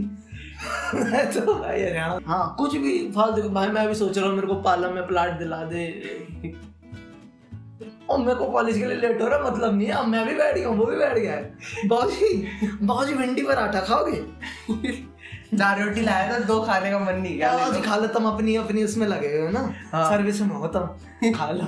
मैं 0.94 1.30
तो 1.32 1.54
भाई 1.54 1.82
हरियाणा 1.82 2.18
हाँ 2.26 2.54
कुछ 2.58 2.76
भी 2.76 2.98
फालतू 3.12 3.48
भाई 3.50 3.68
मैं 3.68 3.86
भी 3.88 3.94
सोच 3.94 4.18
रहा 4.18 4.26
हूँ 4.26 4.34
मेरे 4.34 4.46
को 4.46 4.54
पार्लर 4.62 4.92
में 4.92 5.06
प्लाट 5.06 5.38
दिला 5.38 5.62
दे। 5.64 5.86
और 8.12 8.18
मेरे 8.18 8.34
को 8.34 8.46
कॉलेज 8.52 8.78
के 8.78 8.84
लिए 8.86 8.96
लेट 8.96 9.22
हो 9.22 9.28
रहा 9.28 9.50
मतलब 9.50 9.76
नहीं 9.76 9.88
है। 9.88 9.94
अब 9.94 10.06
मैं 10.08 10.26
भी 10.26 10.34
बैठ 10.34 10.54
गया 10.56 10.68
वो 10.70 10.86
भी 10.86 10.96
बैठ 10.96 11.18
गया 11.18 11.32
है। 11.32 11.88
बाबूजी 11.88 12.76
बाबूजी 12.82 13.14
भिंडी 13.14 13.42
पराठा 13.42 13.80
खाओगे? 13.80 14.20
चार 15.52 15.82
रोटी 15.82 16.00
लाया 16.00 16.32
था 16.32 16.38
दो 16.46 16.60
खाने 16.64 16.90
का 16.90 16.98
मन 16.98 17.14
नहीं 17.14 17.34
किया। 17.34 17.50
आज 17.62 17.82
खा 17.84 17.96
लो 17.96 18.06
तुम 18.08 18.26
अपनी 18.26 18.54
अपनी 18.56 18.84
उसमें 18.84 19.06
लगे 19.06 19.28
हुए 19.28 19.50
ना। 19.52 19.60
हाँ। 19.92 20.04
सर्विस 20.10 20.40
में 20.40 20.54
हो 20.56 20.66
तुम 20.68 21.32
खा 21.32 21.50
लो। 21.50 21.64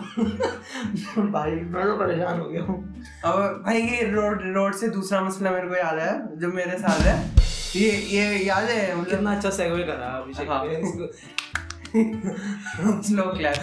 भाई 1.31 1.50
मैं 1.50 1.85
तो 1.85 1.96
परेशान 1.99 2.41
हो 2.41 2.49
गया 2.49 2.62
हूँ। 2.62 2.76
अब 3.25 3.62
भाई 3.67 3.82
ये 3.82 4.11
रोड 4.11 4.43
रोड 4.55 4.75
से 4.75 4.88
दूसरा 4.91 5.20
मसला 5.20 5.50
मेरे 5.50 5.69
को 5.69 5.76
याद 5.76 5.99
है 5.99 6.38
जो 6.41 6.49
मेरे 6.52 6.79
साथ 6.79 7.00
है। 7.00 7.17
ये 7.76 7.91
ये 7.91 8.25
याद 8.38 8.64
है 8.64 8.94
मतलब 8.94 9.11
कितना 9.11 9.35
अच्छा 9.35 9.50
सेगवे 9.50 9.82
करा 9.82 10.06
अभिषेक 10.19 10.50
हाँ। 10.50 10.61
स्लो 13.06 13.25
क्लैप 13.32 13.56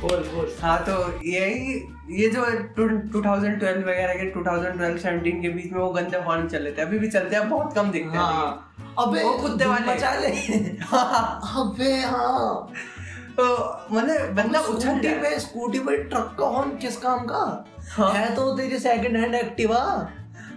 बोल 0.00 0.18
बोल। 0.34 0.50
हाँ 0.62 0.78
तो 0.88 0.96
यही 1.26 1.72
ये 2.18 2.28
जो 2.30 2.44
टू 2.76 3.22
थाउज़ेंड 3.24 3.58
ट्वेल्व 3.60 3.88
वगैरह 3.88 4.14
के 4.14 4.26
टू 4.30 4.42
थाउज़ेंड 4.44 4.76
ट्वेल्व 4.76 4.98
सेवनटीन 4.98 5.40
के 5.42 5.48
बीच 5.48 5.72
में 5.72 5.80
वो 5.80 5.88
गंदे 5.92 6.18
हॉर्न 6.26 6.46
चले 6.48 6.72
थे। 6.72 6.82
अभी 6.82 6.98
भी 6.98 7.08
चलते 7.10 7.36
हैं 7.36 7.48
बहुत 7.50 7.74
कम 7.74 7.90
दिखते 7.90 8.18
हैं। 8.18 8.24
हाँ। 8.24 8.74
अबे 8.98 9.22
वो 9.24 9.32
कुत्ते 9.38 9.64
वाले। 9.64 9.92
मचा 9.92 10.14
ले। 10.20 10.28
हाँ, 10.84 11.40
अबे 11.56 11.92
हाँ। 12.02 12.72
तो 13.38 13.44
मतलब 13.92 14.34
बंदा 14.36 14.60
उछल 14.60 14.78
स्कूटी 14.78 15.08
पे 15.22 15.38
स्कूटी 15.40 15.78
पे 15.78 15.96
ट्रक 16.04 16.36
का 16.40 16.46
हॉर्न 16.46 16.76
किस 16.76 16.96
काम 16.96 17.24
का? 17.26 17.42
हाँ। 17.90 18.12
है 18.12 18.34
तो 18.36 18.56
तेरी 18.56 18.78
सेकंड 18.78 19.16
हैंड 19.16 19.34
एक्टिवा 19.34 19.80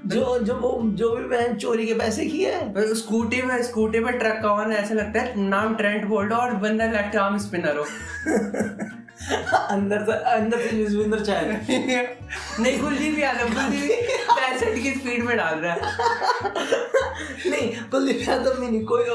जो 0.06 0.38
जो 0.40 0.54
वो 0.56 0.80
जो 0.96 1.16
भी 1.16 1.24
बहन 1.26 1.56
चोरी 1.56 1.86
के 1.88 1.94
पैसे 1.94 2.26
की 2.26 2.44
है। 2.44 2.94
स्कूटी 2.96 3.42
में 3.42 3.62
स्कूटी 3.64 4.00
पे 4.00 4.12
ट्रक 4.12 4.40
का 4.44 4.50
हॉर्न 4.50 4.72
ऐसा 4.74 4.94
लगता 4.94 5.22
है 5.22 5.48
नाम 5.50 5.76
ट्रेंट 5.76 6.06
बोल्ट 6.06 6.34
और 6.34 6.54
बंदा 6.64 6.86
लेफ़्ट 6.86 7.16
आर्म 7.16 7.38
स्पिनर 7.38 7.78
हो। 7.78 7.86
अंदर 9.22 10.06
से 10.06 10.12
अंदर 10.32 10.60
से 10.60 10.76
युजविंदर 10.78 11.20
चाह। 11.26 11.42
नहीं 12.62 12.80
कुलदीप 12.80 13.20
यादव 13.20 13.54
कुलदीप 13.54 13.92
पैंसठ 14.30 14.82
की 14.84 14.92
स्पीड 14.92 15.24
में 15.26 15.36
डाल 15.38 15.60
रहा 15.60 15.74
है। 15.74 15.82
नहीं 17.52 17.70
कुलदीप 17.92 18.28
यादव 18.28 18.60
भी 18.62 18.68
नहीं 18.68 18.84
कोई 18.86 19.06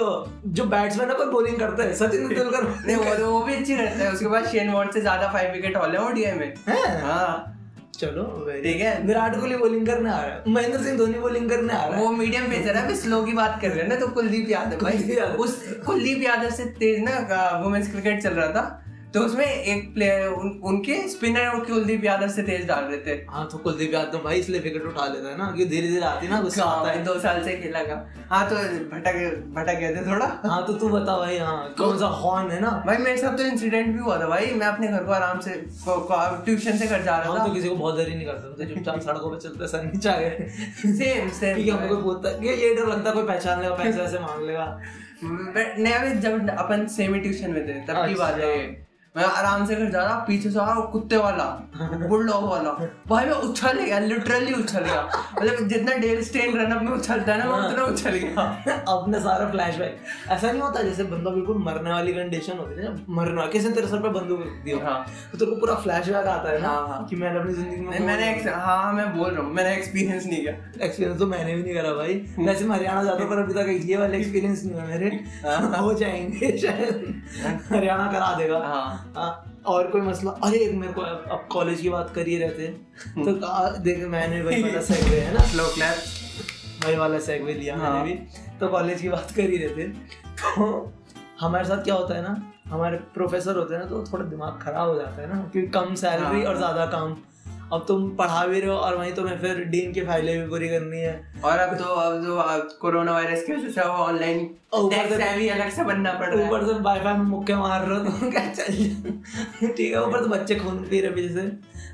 जो 0.53 0.65
बैट्समैन 0.67 1.11
है 1.11 1.17
कोई 1.17 1.27
बॉलिंग 1.27 1.59
करता 1.59 1.83
है 1.83 1.95
सचिन 1.95 2.29
तेंदुलकर। 2.29 2.69
नहीं 2.87 2.97
वो 2.97 3.15
तो 3.15 3.31
वो 3.33 3.43
भी 3.43 3.55
अच्छी 3.55 3.77
करता 3.77 4.05
है 4.05 4.13
उसके 4.13 4.27
बाद 4.27 4.47
शेन 4.47 4.71
वॉर्ड 4.71 4.93
से 4.93 5.01
ज़्यादा 5.01 5.33
फाइव 5.33 5.53
विकेट 5.53 5.77
हॉल 5.77 5.97
है 5.97 6.05
ओडीआई 6.05 6.33
में। 6.33 6.55
हाँ। 7.03 7.53
चलो 7.97 8.25
ठीक 8.63 8.81
है। 8.81 9.03
विराट 9.07 9.37
कोहली 9.37 9.57
बॉलिंग 9.57 9.87
करने 9.87 10.11
आ 10.11 10.21
रहा 10.21 10.31
है। 10.31 10.43
महेंद्र 10.49 10.83
सिंह 10.83 10.97
धोनी 10.99 11.19
बॉलिंग 11.19 11.49
करने 11.51 11.73
आ 11.73 11.85
रहा 11.87 11.97
है। 11.97 12.03
वो 12.03 12.11
मीडियम 12.13 12.47
पेसर 12.47 12.77
है 12.77 12.95
स्लो 12.97 13.23
की 13.25 13.33
बात 13.33 13.59
कर 13.63 13.69
रहे 13.69 13.83
हैं 13.83 13.89
ना 13.89 13.97
तो 13.97 14.09
कुलदीप 14.09 14.51
यादव 14.51 14.85
भाई। 14.85 15.17
उस 15.39 15.57
कुलदीप 15.87 16.23
यादव 16.23 16.51
से 16.51 16.65
तेज 16.81 16.99
ना 17.01 17.61
वुमेन्स 17.65 17.91
क्रिकेट 17.93 18.23
चल 18.23 18.31
रहा 18.31 18.49
था। 18.51 18.83
तो 19.17 19.21
उसमें 19.23 19.47
एक 19.47 19.93
प्लेयर 19.95 20.27
उन, 20.29 20.49
उनके 20.65 20.97
स्पिनर 21.09 21.47
और 21.49 21.61
कुलदीप 21.65 22.05
यादव 22.05 22.29
से 22.29 22.43
तेज 22.43 22.67
डाल 22.69 22.85
रहे 22.85 22.99
थे। 23.07 23.13
हाँ 23.31 23.47
तो 23.53 23.59
कुलदीप 23.59 23.95
यादव 23.95 24.19
भाई 24.25 24.39
इसलिए 24.41 24.61
विकेट 24.61 24.87
उठा 24.87 25.07
लेता 25.07 25.29
है 25.29 25.37
ना 25.39 25.51
कि 25.57 25.65
धीरे 25.65 25.89
धीरे 25.89 26.05
आती 26.05 26.29
ना 26.29 26.41
गुस्सा 26.41 26.65
आता 26.65 26.91
है। 26.91 27.05
दो 27.05 27.19
साल 27.21 27.43
से 27.45 27.57
खेला 27.57 27.83
का। 27.83 27.97
हाँ 28.31 28.49
तो 28.51 28.57
भटक 28.91 29.17
भटक 29.55 29.79
गए 29.81 29.95
थे 29.97 30.05
थोड़ा। 30.07 30.27
हाँ 30.45 30.67
तो 30.67 30.73
तू 30.73 30.89
बता 30.89 31.17
भाई 31.19 31.39
हाँ 31.39 31.75
कौन 31.79 31.99
सा 31.99 32.07
हॉर्न 32.07 32.51
है 32.51 32.61
ना? 32.61 32.71
भाई 32.87 32.97
मेरे 32.97 33.17
साथ 33.17 33.37
तो 33.39 33.45
इंसिडेंट 33.45 33.95
भी 33.95 33.99
हुआ 33.99 34.21
था 34.21 34.27
भाई। 34.29 34.47
मैं 34.55 34.67
अपने 34.67 34.89
घर 34.89 35.05
को 35.05 35.13
आराम 35.13 35.41
से 35.41 35.55
ट्यूशन 35.87 36.79
से 36.79 36.87
घर 36.87 37.03
जा 37.03 37.17
रहा 37.19 37.33
हम 37.33 37.39
था। 37.39 37.47
तो 37.47 37.53
किसी 37.55 37.69
को 37.69 37.77
बहुत 37.77 37.97
देरी 37.97 38.15
नहीं 38.15 38.27
करते 38.27 38.65
तो 38.65 38.75
चुपचाप 38.75 39.01
सड़कों 39.01 39.31
पे 39.31 39.39
चलते 39.49 39.69
सर 39.69 39.85
नीचे 39.85 40.09
आ 40.09 40.17
गए। 40.19 40.49
सेम 40.95 41.31
सेम 41.31 41.57
ठीक 41.57 41.67
है 41.67 41.73
हमको 41.73 41.95
कोई 41.95 42.03
बोलता 42.03 42.29
है 42.29 42.57
ये 42.63 42.75
डर 42.75 42.87
लगता 42.87 43.11
कोई 43.11 43.25
पहचान 43.25 43.63
लेगा 43.63 43.75
पैसे 43.75 44.01
वैसे 44.01 44.19
मांग 44.19 44.47
लेगा। 44.47 44.67
नहीं 45.23 45.93
अभी 45.93 46.19
जब 46.21 46.51
अपन 46.51 46.87
सेमी 46.97 47.21
ट्यूशन 47.21 47.51
में 47.51 47.67
थे 47.69 47.81
तब 47.87 48.07
की 48.09 48.15
बात 48.15 48.35
है। 48.35 48.51
अच्छा। 48.59 48.85
मैं 49.17 49.25
आराम 49.25 49.65
से 49.67 49.75
घर 49.75 49.91
जा 49.91 50.03
रहा 50.05 50.15
पीछे 50.27 50.51
से 50.51 50.59
आ 50.59 50.65
रहा 50.65 50.81
कुत्ते 50.93 51.17
वाला 51.17 51.45
बुलडॉग 52.09 52.43
वाला। 52.45 52.71
भाई 53.09 53.27
मैं 53.27 53.35
उछल 53.35 53.79
गया 53.81 53.99
लिटरली 53.99 54.53
उछल 54.53 54.81
गया। 54.81 55.03
मतलब 55.37 55.69
जितना 55.69 55.95
डेल 55.99 56.23
स्टेन 56.25 56.57
रन 56.59 56.73
अप 56.73 56.83
में 56.83 56.91
उछलता 56.93 57.33
है 57.33 57.39
ना 57.39 57.45
मैं 57.47 57.69
उतना 57.69 57.85
उछल 57.85 58.17
गया। 58.17 58.43
अपने 58.89 59.21
सारा 59.21 59.49
फ्लैशबैक 59.51 60.03
ऐसा 60.31 60.51
नहीं 60.51 60.61
होता 60.63 60.83
जैसे 60.83 61.05
बंदा 61.05 61.31
बिल्कुल 61.31 61.63
मरने 61.65 61.91
वाली 61.91 62.13
कंडीशन 62.13 62.59
होती 62.59 62.81
है 62.81 62.89
ना 62.89 63.05
मरने 63.21 63.41
वाली 63.41 63.53
किसी 63.53 63.69
ने 63.69 63.75
तेरे 63.75 63.87
सर 63.87 64.03
पे 64.03 64.09
बंदूक 64.19 64.41
रख 64.41 64.65
दी 64.65 64.71
हो। 64.71 64.81
हाँ 64.81 64.99
तो 65.33 65.39
तेरे 65.39 65.51
को 65.51 65.57
पूरा 65.61 65.75
फ्लैशबैक 65.87 66.27
आता 66.27 66.51
है 66.51 66.61
ना 66.63 66.69
हाँ, 66.69 66.89
हाँ। 66.89 67.07
कि 67.11 67.17
मैंने 67.17 67.41
अपनी 67.41 67.53
ज़िंदगी 67.53 67.81
में 67.81 68.07
मैंने 68.07 68.31
हाँ 68.51 68.77
हाँ, 68.77 68.93
मैं 68.93 69.17
बोल 69.17 69.31
रहा 69.31 69.43
हूँ 69.43 69.55
मैंने 69.55 69.75
एक्सपीरियंस 69.77 70.27
नहीं 70.27 70.41
किया। 70.43 70.55
एक्सपीरियंस 70.85 71.19
तो 71.19 71.27
मैंने 71.27 71.55
भी 71.55 71.63
नहीं 71.63 71.75
करा 71.75 71.93
भाई। 71.95 72.15
वैसे 72.39 72.65
मैं 72.65 72.77
हरियाणा 72.77 73.03
जाता 73.05 73.25
पर 73.25 73.43
अभी 73.43 73.55
तक 73.55 73.89
ये 73.89 73.97
वाले 73.97 74.19
एक्सपीरियंस 74.19 74.65
नहीं 74.65 74.75
हुआ 74.75 74.85
मेरे। 74.85 75.11
हो। 75.83 75.95
जाएँगे 75.97 76.57
शायद। 76.59 77.23
हरियाणा 77.73 78.07
करा 78.13 78.33
देगा। 78.39 78.59
हाँ 78.59 78.75
हाँ, 78.77 79.06
और 79.67 79.87
कोई 79.91 80.01
मसला 80.01 80.31
अरे 80.45 80.59
एक 80.59 80.75
मेरे 80.75 80.93
को 80.93 81.01
अब 81.01 81.47
कॉलेज 81.53 81.81
की 81.81 81.89
बात 81.89 82.13
कर 82.15 82.27
ही 82.27 82.37
रहते 82.39 82.69
थे। 82.69 83.25
तो 83.25 83.47
आ, 83.47 83.69
देख 83.69 84.05
मैंने 84.07 84.43
वही 84.43 84.63
वाला 84.63 84.81
सेगवे 84.81 85.21
है 85.21 85.35
ना। 85.35 85.41
स्लो 85.53 85.67
क्लैप 85.75 85.97
वही 86.85 86.97
वाला 86.97 87.19
सेगवे 87.19 87.55
लिया 87.55 87.77
हाँ। 87.77 87.91
मैंने 87.91 88.05
भी। 88.05 88.19
तो 88.59 88.69
कॉलेज 88.69 89.01
की 89.01 89.09
बात 89.09 89.31
कर 89.31 89.51
ही 89.51 89.57
रहते 89.57 89.89
थे। 89.89 89.93
तो 90.43 90.93
हमारे 91.41 91.65
साथ 91.65 91.85
क्या 91.85 91.95
होता 91.95 92.15
है 92.15 92.23
ना 92.23 92.53
हमारे 92.69 92.97
प्रोफेसर 93.15 93.57
होते 93.57 93.75
हैं 93.75 93.81
ना 93.83 93.89
तो 93.89 94.05
थोड़ा 94.13 94.25
दिमाग 94.25 94.59
खराब 94.63 94.89
हो 94.89 94.95
जाता 94.95 95.23
है 95.23 95.29
ना 95.29 95.43
क्योंकि 95.53 95.71
कम 95.71 95.95
सैलरी 95.95 96.43
हाँ। 96.43 96.45
और 96.45 96.57
ज़्यादा 96.57 96.87
काम। 96.87 97.17
अब 97.73 97.85
तुम 97.89 98.11
पढ़ा 98.11 98.47
भी 98.47 98.61
रहे 98.61 98.71
हो 98.71 98.77
और 98.77 98.97
वहीं 98.97 99.13
तुम्हें 99.13 99.39
फिर 99.39 99.65
डीन 99.65 99.93
की 99.93 100.01
फाइलें 100.01 100.43
भी 100.43 100.49
पूरी 100.49 100.69
करनी 100.69 101.01
है। 101.01 101.35
और 101.45 101.59
अब 101.59 101.77
तो 101.77 101.85
अब 101.85 102.23
जो 102.23 102.37
कोरोना 102.79 103.13
वायरस 103.13 103.45
की 103.45 103.53
वजह 103.53 103.69
से 103.69 103.81
वो 103.81 103.87
ऑनलाइन 103.87 104.55
ऊपर 104.75 105.19
से- 105.19 105.37
भी 105.37 105.49
अलग 105.49 105.71
से 105.71 105.85
बनना 105.85 106.13
पड़ 106.13 106.35
रहा 106.35 106.47
है। 106.47 106.49
ऊपर 106.49 106.67
से 106.67 106.81
वाईफाई 106.81 107.13
में 107.13 107.21
मुक्के 107.21 107.55
मार 107.55 107.87
रहे 107.87 107.99
हो 107.99 108.05
तो 108.05 108.31
क्या 108.31 108.53
चल। 108.53 108.97
ठीक 109.69 109.93
है 109.93 110.03
ऊपर 110.03 110.21
तो 110.21 110.27
बच्चे 110.27 110.55
खून 110.55 110.79
पी 110.79 111.01
रहे 111.01 111.11
पीछे 111.11 111.35
से। 111.35 111.43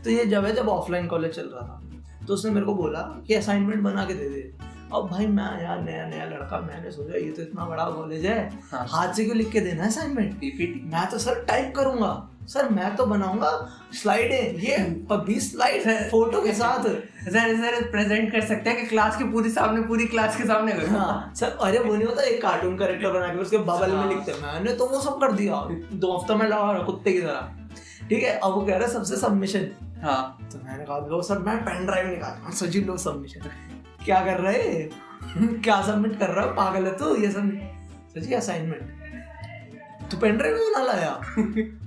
तो 0.04 0.10
ये 0.10 0.24
जब 0.24 0.44
है 0.44 0.54
जब 0.54 0.68
ऑफलाइन 0.68 1.06
कॉलेज 1.06 1.32
चल 1.32 1.46
रहा 1.46 1.62
था। 1.62 1.82
तो 2.26 2.34
उसने 2.34 2.50
मेरे 2.50 2.66
को 2.66 2.74
बोला 2.74 3.00
कि 3.00 3.34
असाइनमेंट 3.34 3.82
बना 3.82 4.04
के 4.04 4.14
दे 4.14 4.28
दे। 4.28 4.52
अब 4.94 5.08
भाई 5.08 5.26
मैं 5.26 5.62
यार 5.62 5.82
नया 5.82 6.06
नया 6.06 6.24
लड़का 6.24 6.58
मैंने 6.60 6.90
सोचा 6.90 7.18
ये 7.18 7.30
तो 7.30 7.42
इतना 7.42 7.64
बड़ा 7.64 7.84
कॉलेज 7.84 8.26
है। 8.26 8.58
हाँ। 8.72 8.86
हाथ 8.88 9.12
से 9.12 9.24
क्यों 9.24 9.36
लिख 9.36 9.50
के 9.52 9.60
देना 9.60 9.82
है 9.82 9.88
असाइनमेंट 9.88 10.32
पीपीटी 10.32 10.80
मैं 10.84 11.10
तो 11.10 11.18
सर 11.18 11.44
टाइप 11.44 11.72
करूँगा। 11.76 12.28
सर 12.48 12.68
मैं 12.68 12.94
तो 12.96 13.06
बनाऊँगा 13.06 13.50
स्लाइडें। 13.94 14.58
ये 14.58 14.76
बीस 15.26 15.50
स्लाइड 15.52 15.82
फ़ोटो 16.10 16.40
के 16.42 16.52
साथ। 16.52 16.84
सर 17.24 17.56
सर 17.56 17.90
प्रेजेंट 17.90 18.30
कर 18.32 18.40
सकते 18.46 18.70
हैं 18.70 18.80
कि 18.80 18.86
क्लास 18.86 19.16
के 19.16 19.24
पूरी 19.32 19.50
सामने 19.50 19.82
पूरी 19.88 20.06
क्लास 20.06 20.36
के 20.36 20.44
सामने 20.44 20.72
करो। 20.72 20.98
हाँ 20.98 21.32
सर 21.36 21.56
अरे 21.62 21.78
वो 21.78 21.94
नहीं 21.94 22.06
होता 22.06 22.22
एक 22.22 22.40
कार्टून 22.42 22.76
करेक्टर 22.78 23.12
बना 23.12 23.28
के 23.28 23.38
उसके 23.38 23.58
बबल 23.58 23.90
में 23.90 23.96
हाँ। 23.96 24.08
लिखते 24.08 24.32
हैं। 24.32 24.40
मैंने 24.42 24.72
तो 24.72 24.86
वो 24.86 25.00
सब 25.00 25.20
कर 25.20 25.32
दिया। 25.32 25.62
दो 25.92 26.16
हफ़्ता 26.16 26.36
में 26.36 26.46
लगा 26.46 26.70
रहा 26.72 26.82
कुत्ते 26.82 27.12
की 27.12 27.20
तरह। 27.20 28.08
ठीक 28.08 28.22
है 28.22 28.38
अब 28.38 28.54
वो 28.54 28.60
कह 28.60 28.76
रहा 28.76 28.86
है 28.86 28.92
सबसे 28.92 29.16
सबमिशन 29.16 29.68
हाँ। 30.02 30.48
तो 30.52 30.58
मैंने 30.64 30.84
कहा 30.84 30.98
लो 31.10 31.22
सर 31.22 31.38
मैं 31.38 31.56
पेन 31.64 31.84
ड्राइव 31.86 32.08
निकाल 32.08 32.52
सचिन 32.52 32.84
लो 32.84 32.96
सबमिशन 32.96 33.50
क्या 34.04 34.20
कर 34.24 34.40
रहे? 34.40 34.62
क्या 35.64 35.80
सबमिट 35.82 36.18
कर 36.18 36.30
रहा 36.30 36.44
है? 36.46 36.52
पागल 36.52 36.86
है 36.86 36.96
तू 36.98 37.14
ये 37.16 37.30
सब 37.30 37.50
सचिन 38.14 38.36
असाइनमेंट 38.38 40.10
तू 40.10 40.16
पेन 40.16 40.36
ड्राइव 40.36 40.56
में 40.56 40.72
बना 40.72 40.84
लाया? 40.84 41.20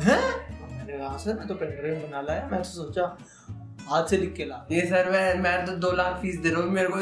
हैं? 0.00 0.20
मैंने 0.60 0.98
कहा 0.98 1.16
सर 1.16 1.34
मैं 1.34 1.46
तो 1.48 1.54
पेन 1.54 1.70
ड्राइव 1.70 2.06
बना 2.06 2.20
लाया 2.20 2.48
मैं 2.52 2.58
तो 2.58 2.68
सोचा 2.68 3.16
हाथ 3.88 4.06
से 4.06 4.16
लिख 4.16 4.34
के 4.34 4.44
ला। 4.44 4.56
ये 4.72 4.80
सर 4.86 5.10
मैं 5.10 5.34
मैं 5.40 5.64
तो 5.66 5.72
दो 5.76 5.90
लाख 5.92 6.20
फ़ीस 6.22 6.38
दे 6.40 6.50
रहा 6.50 6.60
हूँ 6.62 6.70
मेरे 6.70 6.88
को 6.88 7.00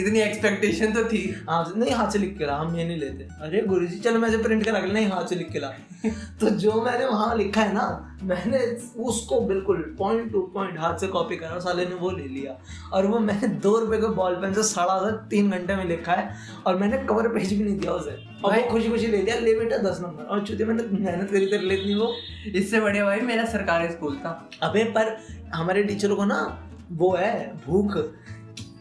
इतनी 0.00 0.20
एक्सपेक्टेशन 0.20 0.92
तो 0.92 1.04
थी। 1.04 1.22
हाथ 1.48 1.64
से 1.64 1.78
नहीं 1.80 1.94
हाथ 1.94 2.10
से 2.10 2.18
लिख 2.18 2.36
के 2.38 2.46
ला 2.46 2.56
हम 2.56 2.76
ये 2.76 2.84
नहीं 2.84 2.98
लेते। 2.98 3.28
अरे 3.42 3.60
गुरु 3.62 3.86
जी 3.86 3.98
चलो 3.98 4.18
मैं 4.20 4.42
प्रिंट 4.42 4.64
करा 4.64 4.80
के 4.80 4.92
नहीं 4.92 5.08
हाथ 5.08 5.26
से 5.26 5.34
लिख 5.34 5.50
के 5.52 5.58
ला। 5.58 5.72
तो 6.40 6.50
जो 6.64 6.82
मैंने 6.82 7.06
वहाँ 7.06 7.36
लिखा 7.36 7.62
है 7.62 7.72
ना 7.74 8.09
मैंने 8.22 8.58
उसको 9.02 9.40
बिल्कुल 9.40 9.96
पॉइंट 9.98 10.32
टू 10.32 10.40
पॉइंट 10.40 10.78
हाथ 10.78 10.98
से 10.98 11.06
कॉपी 11.06 11.36
करा 11.36 11.48
और 11.48 11.60
साले 11.60 11.86
ने 11.86 11.94
वो 11.94 12.10
ले 12.10 12.28
लिया। 12.28 12.58
और 12.92 13.06
वो 13.06 13.18
मैंने 13.18 13.48
दो 13.48 13.78
रुपए 13.78 13.96
के 13.96 14.06
बॉल 14.06 14.34
पेन 14.34 14.54
से 14.54 14.62
सड़ा 14.62 14.98
सा 14.98 15.26
तीन 15.30 15.50
घंटे 15.50 15.76
में 15.76 15.84
लिखा 15.84 16.12
है 16.12 16.34
और 16.66 16.76
मैंने 16.76 16.98
कवर 16.98 17.28
पेज 17.28 17.52
भी 17.52 17.64
नहीं 17.64 17.78
दिया 17.78 17.92
उसे। 17.92 18.10
और 18.10 18.50
भाई- 18.50 18.64
वो 18.64 18.70
खुशी 18.70 18.88
खुशी 18.88 19.06
ले 19.06 19.22
लिया 19.22 19.38
ले 19.38 19.54
बेटा 19.54 19.76
दस 19.76 20.00
नंबर। 20.00 20.22
और 20.22 20.46
चूँकि 20.46 20.64
मैंने 20.64 20.82
मेहनत 20.82 21.30
करी 21.30 21.46
तेरे 21.46 21.66
लिए 21.66 21.78
इतनी 21.78 21.94
वो। 21.94 22.14
इससे 22.54 22.80
बढ़िया 22.80 23.04
भाई 23.04 23.20
मेरा 23.20 23.44
सरकारी 23.44 23.90
स्कूल 23.90 24.16
था। 24.16 24.50
अबे 24.62 24.84
पर 24.84 25.24
हमारे 25.54 25.84
टीचरों 25.84 26.16
को 26.16 26.24
ना 26.24 26.68
वो 26.92 27.16
है 27.16 27.60
भूख। 27.66 27.96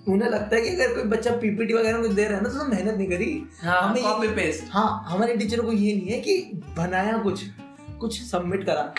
उन्हें 0.09 0.29
लगता 0.29 0.55
है 0.55 0.61
कि 0.61 0.69
अगर 0.69 0.93
कोई 0.93 1.03
बच्चा 1.03 1.31
पीपीटी 1.31 1.73
वगैरह 1.73 2.01
कुछ 2.01 2.11
दे 2.11 2.25
रहा 2.25 2.37
है 2.37 2.43
ना 2.43 2.49
तो 2.49 2.65
मेहनत 2.65 2.93
नहीं 2.93 3.07
करी। 3.07 3.43
हाँ 3.61 3.81
हमें 3.81 4.03
कॉपी 4.03 4.27
पेस्ट 4.27 4.63
हाँ 4.69 5.05
हमारे 5.07 5.37
टीचरों 5.37 5.63
को 5.63 5.71
ये 5.71 5.95
नहीं 5.95 6.07
है 6.07 6.19
कि 6.19 6.51
बनाया 6.77 7.17
कुछ 7.17 7.43
कुछ 7.99 8.21
सबमिट 8.21 8.65
करा। 8.65 8.93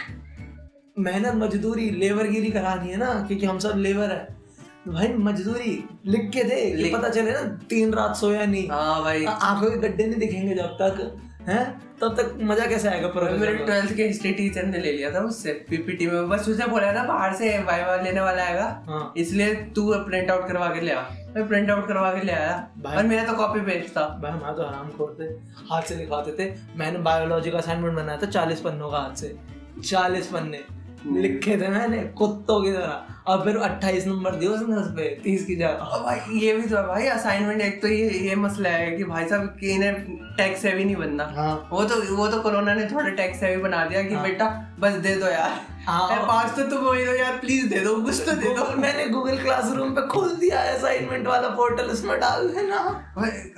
मेहनत 1.01 1.35
मजदूरी 1.35 1.91
लेबरगिरी 1.91 2.51
करानी 2.51 2.89
है 2.89 2.97
ना 2.97 3.25
क्योंकि 3.27 3.47
हम 3.47 3.59
सब 3.59 3.73
लेबर 3.77 4.11
है। 4.11 4.41
भाई 4.89 5.09
मजदूरी 5.09 5.85
लिख 6.07 6.31
के 6.35 6.45
दे 6.45 6.71
कि 6.71 6.77
लिख- 6.77 6.99
पता 6.99 7.09
चले 7.09 7.33
ना 7.33 7.43
तीन 7.43 7.93
रात 7.93 8.17
सोया 8.17 8.47
नहीं। 8.47 8.69
हाँ 8.69 9.03
भाई। 9.03 9.25
आँखों 9.25 9.71
के 9.71 9.77
गड्ढे 9.77 10.07
नहीं 10.07 10.19
दिखेंगे 10.19 10.55
जब 10.55 10.67
तक 10.67 11.17
हैं? 11.49 11.91
तब 12.01 12.17
तक 12.17 12.39
मज़ा 12.43 12.67
कैसे 12.67 12.89
आएगा 12.89 13.09
भाई, 13.09 13.39
मेरे 13.39 13.55
ट्वेल्थ 13.55 13.95
के 13.95 14.05
हिस्ट्री 14.05 14.33
टीचर 14.33 14.63
ने 14.63 14.79
ले 14.79 14.93
लिया 14.93 15.11
था 15.11 15.21
मुझसे 15.21 15.53
पीपीटी 15.53 16.07
में। 16.07 16.29
बस 16.29 16.49
उसे 16.49 16.67
बोला 16.67 16.95
था 16.95 17.05
बाहर 17.05 17.35
से 17.35 17.59
वाइवा 17.59 17.97
लेने 17.97 18.21
वाला 18.21 18.43
आएगा। 18.43 18.85
हाँ। 18.87 19.13
इसलिए 19.17 19.55
तू 19.55 19.95
प्रिंट 19.95 20.31
आउट 20.31 20.49
करवा 20.49 20.67
के 20.67 20.81
ले 20.81 20.93
आ। 20.93 21.03
मैं 21.37 21.49
प्रिंट 21.49 21.71
आउट 21.71 21.89
करवा 21.89 22.13
के 22.13 22.27
ले 22.27 22.33
आया। 22.33 22.69
और 22.97 23.07
मेरा 23.07 23.25
तो 23.25 23.33
कॉपी 23.33 23.61
पेस्ट 23.61 23.97
था। 23.97 24.21
भाई 24.23 24.33
हमारे 24.33 24.55
तो 24.55 24.63
आराम 24.63 24.89
खोलते 24.89 25.25
हाथ 25.71 25.83
से 25.83 25.97
लिखवाते 25.97 26.31
थे। 26.31 26.55
मैंने 26.77 26.99
बायोलॉजी 26.99 27.51
का 27.51 27.59
असाइनमेंट 27.59 27.97
बनाया 27.97 28.19
था 28.23 28.27
चालीस 28.27 28.61
पन्नों 28.61 28.91
का 28.91 28.99
हाथ 28.99 29.17
से। 29.17 29.37
चालीस 29.85 30.27
पन्ने। 30.27 30.80
लिखे 31.07 31.57
थे 31.57 31.69
मैंने 31.69 31.99
कुत्तों 31.99 32.63
की 32.63 32.73
तरह। 32.73 33.20
और 33.27 33.45
फिर 33.45 33.57
अट्ठाईस 33.57 34.07
नंबर 34.07 34.35
दिए 34.35 34.49
उसने 34.49 34.77
उस 34.77 34.87
पे 34.89 35.09
तीस 35.25 35.45
की 35.47 35.57
जगह 35.57 35.69
और 35.69 36.03
भाई 36.03 36.39
ये 36.39 36.55
भी 36.55 36.69
तो 36.69 36.77
है 36.77 36.87
भाई 36.87 37.07
असाइनमेंट 37.07 37.61
एक 37.61 37.83
तो 37.83 37.89
ये 37.89 38.09
ये 38.29 38.35
मसला 38.37 38.69
है 38.69 38.91
कि 38.97 39.05
भाई 39.05 39.29
साहब 39.29 39.57
कि 39.61 39.71
इन्हें 39.71 39.95
टैक्स 40.37 40.63
सेवी 40.63 40.85
नहीं 40.85 40.97
बनना। 40.97 41.25
हाँ। 41.37 41.69
वो 41.73 41.85
तो 41.85 42.17
वो 42.17 42.29
तो 42.29 42.41
कोरोना 42.41 42.75
ने 42.75 42.85
थोड़ा 42.85 43.09
टैक्स 43.09 43.41
सेवी 43.41 43.63
बना 43.63 43.85
दिया 43.85 44.03
कि 44.03 44.15
हाँ। 44.15 44.23
बेटा 44.23 44.47
बस 44.81 44.93
दे 44.93 45.15
दो 45.17 45.27
यार। 45.27 45.61
हाँ। 45.87 46.17
पास 46.27 46.57
तो 46.57 46.63
तुम 46.63 46.79
वही 46.79 47.05
दो 47.05 47.13
यार 47.13 47.37
प्लीज़ 47.39 47.69
दे 47.69 47.81
दो 47.81 47.95
कुछ 48.03 48.21
तो 48.21 48.33
दे 48.33 48.55
दो। 48.55 48.65
मैंने 48.77 49.07
गूगल 49.07 49.39
क्लासरूम 49.39 49.91
पे 49.91 50.07
खोल 50.07 50.29
दिया 50.37 50.61
है 50.61 50.77
असाइनमेंट 50.79 51.27
वाला 51.27 51.49
पोर्टल 51.49 51.85
उसमें 51.85 52.19
डाल 52.21 52.49
देना। 52.49 52.77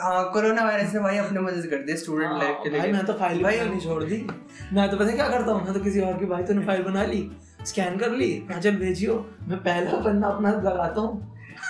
हाँ 0.00 0.30
कोरोना 0.32 0.64
वायरस 0.64 0.94
ने 0.94 1.00
भाई 1.00 1.18
अपने 1.18 1.40
मदद 1.40 1.66
कर 1.70 1.76
दिया 1.76 1.96
स्टूडेंट 1.96 2.32
लाइफ 2.32 2.56
के 2.64 2.70
भाई 2.70 2.80
लिए। 2.80 2.92
मैं 2.92 3.04
तो 3.06 3.12
फ़ाइल 3.12 3.42
भाई- 3.42 3.60
बनानी 3.60 3.80
छोड़ 3.80 4.02
दी। 4.04 4.26
मैं 4.72 4.90
तो 4.90 4.96
पता 4.96 5.10
क्या 5.10 5.28
करता 5.28 5.52
हूँ? 5.52 5.64
मैं 5.64 5.74
तो 5.74 5.80
किसी 5.80 6.00
और 6.00 6.18
की 6.18 6.26
भाई 6.26 6.42
तूने 6.42 6.66
फ़ाइल 6.66 6.82
बना 6.82 7.04
ली? 7.04 7.30
स्कैन 7.66 7.98
कर 7.98 8.10
ली 8.10 8.30
हाँ 8.50 8.60
भेजियो, 8.60 9.14
मैं 9.48 9.58
पहला 9.58 10.00
पन्ना 10.02 10.28
अपना 10.28 10.50
लगाता 10.52 11.00
हूँ, 11.00 11.20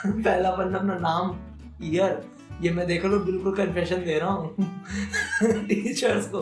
पहला 0.06 0.50
पन्ना 0.50 0.78
अपना 0.78 0.98
नाम 0.98 1.34
ईयर 1.84 2.22
ये 2.62 2.70
मैं 2.70 2.86
देख 2.86 3.04
लो, 3.04 3.18
बिल्कुल 3.20 3.54
कन्फेशन 3.56 4.04
दे 4.04 4.18
रहा 4.18 4.30
हूँ 4.30 4.54
टीचर्स 5.68 6.26
को। 6.28 6.40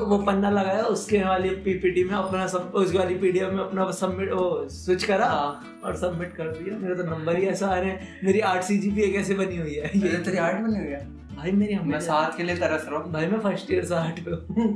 वो 0.00 0.16
पन्ना 0.18 0.50
लगाया, 0.50 0.82
उसके 0.84 1.22
वाली 1.24 1.48
पीपीटी 1.64 2.02
में 2.04 2.14
अपना 2.14 2.46
सब, 2.46 2.72
उसकी 2.74 2.98
वाली 2.98 3.14
पीडीएफ 3.14 3.52
में 3.52 3.62
अपना 3.64 3.90
सबमिट 3.90 4.32
वो 4.32 4.68
स्विच 4.70 5.04
करा 5.04 5.26
हाँ। 5.26 5.80
और 5.84 5.96
सबमिट 5.96 6.32
कर 6.32 6.48
दिया। 6.48 6.76
मेरा 6.78 6.94
तो 6.94 7.08
नंबर 7.10 7.36
ही 7.36 7.46
ऐसा 7.46 7.66
आ 7.66 7.74
रहे 7.74 7.90
हैं, 7.90 8.20
मेरी 8.24 8.40
आठ 8.40 8.62
सी 8.64 8.78
जी 8.78 8.90
पी 8.90 9.02
एक 9.02 9.12
कैसे 9.12 9.34
बनी 9.34 9.56
हुई 9.56 9.74
है? 9.74 9.90
ये 9.96 10.16
तेरी 10.18 10.36
आर्ट 10.38 10.60
बन 10.60 10.74
गया 10.74 10.98
भाई 11.42 11.52
मेरी 11.52 11.76
मैं 11.84 11.98
साथ 12.00 12.36
के 12.36 12.42
लिए 12.42 12.56
तरस 12.56 12.84
रहा 12.88 12.98
हूँ। 12.98 13.12
भाई 13.12 13.26
मैं 13.26 13.38
फ़र्स्ट 13.40 13.70
ईयर 13.70 13.84
से 13.84 13.94
आठ 13.94 14.18
पे 14.24 14.30
हूँ। 14.30 14.66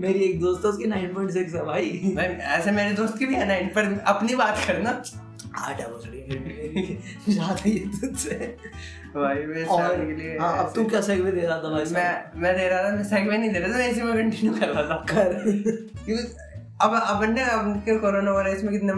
मेरी 0.00 0.20
एक 0.20 0.40
दोस्त 0.40 0.64
है 0.64 0.70
उसकी 0.70 0.84
9.6 0.84 1.54
है 1.54 1.64
भाई। 1.66 1.90
भाई 2.16 2.26
ऐसे 2.54 2.70
मेरे 2.70 2.92
दोस्त 2.92 3.18
की 3.18 3.26
भी 3.26 3.34
है 3.34 3.46
नाइन 3.48 3.68
पर 3.76 3.92
अपनी 4.06 4.34
बात 4.34 4.58
करना। 4.66 4.90
आठ 5.56 5.80
है 5.80 5.90
भोसड़ी 5.90 6.24
मेरी 6.30 6.98
ज़्यादा 7.28 7.62
ही 7.64 7.76
है 7.76 8.00
तुझसे। 8.00 8.56
भाई 9.14 9.44
मैं 9.44 9.64
और 9.66 10.04
के 10.06 10.14
लिए 10.14 10.38
हाँ 10.38 10.56
अब 10.58 10.72
तू 10.74 10.84
क्या 10.84 11.00
सेगवे 11.00 11.32
दे 11.32 11.46
रहा 11.46 11.58
था 11.58 11.68
भाई 11.70 11.84
मैं 11.92 12.40
मैं 12.42 12.56
दे 12.56 12.68
रहा 12.68 12.82
था 12.82 12.96
मैं 12.96 13.04
सेगमेंट 13.04 13.40
नहीं 13.40 13.52
दे 13.52 13.58
रहा 13.58 13.72
था 13.72 13.78
मैं 13.78 13.90
इसी 13.90 14.02
में 14.02 14.14
कंटिन्यू 14.14 14.58
कर 14.58 14.68
रहा 14.68 14.82
था। 14.82 14.96
कर। 15.12 15.32
क्योंकि 16.04 16.22
अब 16.82 16.94
अपन 16.96 17.32
ने 17.34 17.42
अब 17.50 17.74
के 17.84 17.98
कोरोना 17.98 18.32
वायरस 18.32 18.64
में 18.64 18.72
कितने 18.72 18.92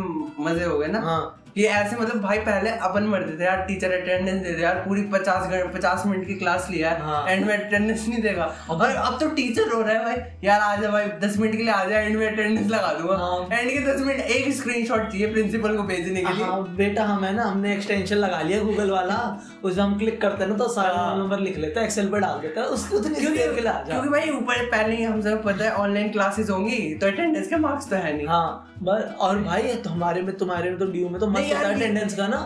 मज़े 0.44 0.64
हो 0.64 0.78
गए 0.78 0.86
ना। 0.86 1.00
हाँ। 1.00 1.22
ये 1.58 1.68
ऐसे 1.68 1.96
मतलब 1.96 2.20
भाई 2.22 2.38
पहले 2.38 2.70
अपन 2.86 3.04
मरते 3.04 3.38
थे 3.38 3.44
यार 3.44 3.62
टीचर 3.68 3.92
अटेंडेंस 3.92 4.42
दे 4.42 4.52
दे 4.52 4.62
यार 4.62 4.74
पूरी 4.78 5.02
पचास 5.12 5.48
पचास 5.74 6.02
मिनट 6.06 6.26
की 6.26 6.34
क्लास 6.34 6.68
लिया 6.70 6.90
है 6.90 7.00
हाँ। 7.02 7.24
एंड 7.28 7.44
में 7.46 7.52
अटेंडेंस 7.56 8.06
नहीं 8.08 8.20
देगा। 8.22 8.44
और 8.70 8.90
अब 8.90 9.18
तो 9.20 9.28
टीचर 9.30 9.68
रो 9.68 9.80
रहा 9.80 9.92
है 9.92 10.04
भाई। 10.04 10.16
यार 10.44 10.60
आ 10.60 10.74
जा 10.76 10.90
भाई 10.90 11.06
दस 11.22 11.38
मिनट 11.38 11.56
के 11.56 11.62
लिए 11.62 11.72
आ 11.72 11.84
जा 11.84 12.00
एंड 12.00 12.16
में 12.16 12.26
अटेंडेंस 12.26 12.70
लगा 12.70 12.92
दूँगा। 12.92 13.16
हाँ। 13.16 13.58
एंड 13.58 13.70
के 13.70 13.78
दस 13.86 14.00
मिनट 14.06 14.20
एक 14.36 14.52
स्क्रीनशॉट 14.54 15.08
चाहिए 15.08 15.32
प्रिंसिपल 15.32 15.76
को 15.76 15.82
भेजने 15.84 16.22
के 16.22 16.32
लिए। 16.32 16.44
हाँ 16.44 16.62
बेटा 16.76 17.04
हमें 17.04 17.32
ना 17.32 17.44
हमने 17.44 17.72
एक्सटेंशन 17.74 18.16
लगा 18.16 18.40
लिया 18.42 18.60
गूगल 18.62 18.90
वाला। 18.90 19.18
उसे 19.64 19.80
हम 19.80 19.98
क्लिक 19.98 20.20
करते 20.20 20.44
हैं 20.44 20.50
ना 20.50 20.56
तो 20.56 20.68
सारा 20.68 20.94
हाँ। 20.94 21.18
नंबर 21.18 21.40
लिख 21.40 21.58
लेते 21.58 21.80
हैं 21.80 21.86
एक्सेल 21.86 22.08
पर 22.10 22.20
डाल 22.20 22.38
देते 22.40 22.60
हैं 22.60 22.66
उसको 22.68 22.96
उतनी 22.98 23.26
देर 23.26 23.54
के 23.54 23.60
लिए 23.60 23.70
आ 23.70 23.82
जा। 23.82 23.84
क्योंकि 23.84 24.08
भाई 24.08 24.30
ऊपर 24.36 24.64
पहले 24.70 24.96
ही 24.96 25.04
हम 25.04 25.20
सब 25.22 25.42
पता 25.44 25.64
है 25.64 25.72
ऑनलाइन 25.78 26.10
क्लासेस 26.12 26.50
होंगी 26.50 26.78
तो 26.94 27.06
अटेंडेंस 27.06 27.48
के 27.48 27.56
मार्क्स 27.58 27.90
तो 27.90 27.96
है 27.96 28.16
नहीं। 28.16 28.26
हाँ 28.28 28.64
बस 28.82 29.14
और 29.20 29.38
भाई 29.42 29.74
तो 29.74 29.90
हमारे 29.90 30.20
में 30.22 30.36
तुम्हारे 30.38 30.70
में 30.70 30.78
तो 30.78 30.86
ड्यू 30.86 31.08
में 31.08 31.20
तो 31.20 31.26
मस्त 31.28 31.47
होता 31.48 31.68
अटेंडेंस 31.68 32.14
का 32.14 32.26
ना 32.28 32.38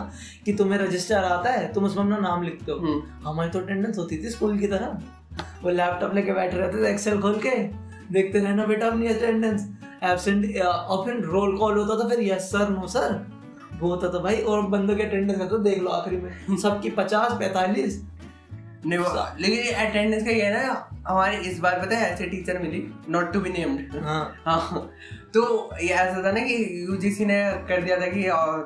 कि 0.45 0.53
तुम्हें 0.53 0.79
रजिस्टर 0.79 1.23
आता 1.25 1.51
है 1.51 1.71
तुम 1.73 1.85
उसमें 1.85 2.03
अपना 2.03 2.17
नाम 2.19 2.43
लिखते 2.43 2.71
हो। 2.71 2.77
हम्म। 2.77 3.27
हमारी 3.27 3.49
तो 3.49 3.59
अटेंडेंस 3.59 3.97
होती 3.97 4.23
थी 4.23 4.29
स्कूल 4.29 4.57
की 4.59 4.67
तरह। 4.67 4.97
वो 5.63 5.69
लैपटॉप 5.71 6.15
लेके 6.15 6.33
बैठे 6.33 6.57
रहते 6.57 6.83
थे 6.83 6.89
एक्सेल 6.91 7.19
खोल 7.21 7.39
के। 7.45 7.57
देखते 8.11 8.39
रहना 8.39 8.65
बेटा 8.65 8.87
अपनी 8.87 9.07
अटेंडेंस 9.07 9.69
एबसेंट 10.03 10.57
और 10.57 11.05
फिर 11.05 11.21
रोल 11.25 11.57
कॉल 11.57 11.77
होता 11.77 12.03
था 12.03 12.07
फिर 12.09 12.23
यस 12.23 12.51
सर 12.51 12.69
नो 12.69 12.87
सर 12.87 13.21
वो 13.79 13.89
होता 13.89 14.09
था 14.09 14.19
भाई 14.19 14.37
और 14.37 14.61
बंदों 14.67 14.95
के 14.95 15.03
अटेंडेंस 15.03 15.37
का 15.39 15.45
तो 15.45 15.57
देख 15.59 15.81
लो 15.83 15.89
आखिरी 15.89 16.17
में। 16.17 16.57
सबकी 16.57 16.89
पचास 16.89 17.31
पैंतालीस 17.31 18.01
नहीं 18.85 18.99
वो 18.99 19.25
लेकिन 19.39 19.73
अटेंडेंस 19.85 20.23
का 20.23 20.31
ये 20.31 20.49
ना 20.49 20.61
हमारे 21.07 21.37
इस 21.49 21.59
बार 21.59 21.79
पता 21.79 21.97
है 21.97 22.11
ऐसे 22.11 22.25
टीचर 22.25 22.59
मिली 22.59 22.83
नॉट 23.09 23.33
टू 23.33 23.39
बी 23.39 23.49
नेम्ड 23.49 23.95
हाँ। 24.45 24.89
तो 25.33 25.43
ये 25.81 25.89
ऐसा 25.89 26.23
था 26.23 26.31
ना 26.31 26.39
कि 26.39 26.55
यूजीसी 26.87 27.25
ने 27.25 27.43
कर 27.69 27.81
दिया 27.81 27.99
था 28.01 28.07
कि 28.07 28.23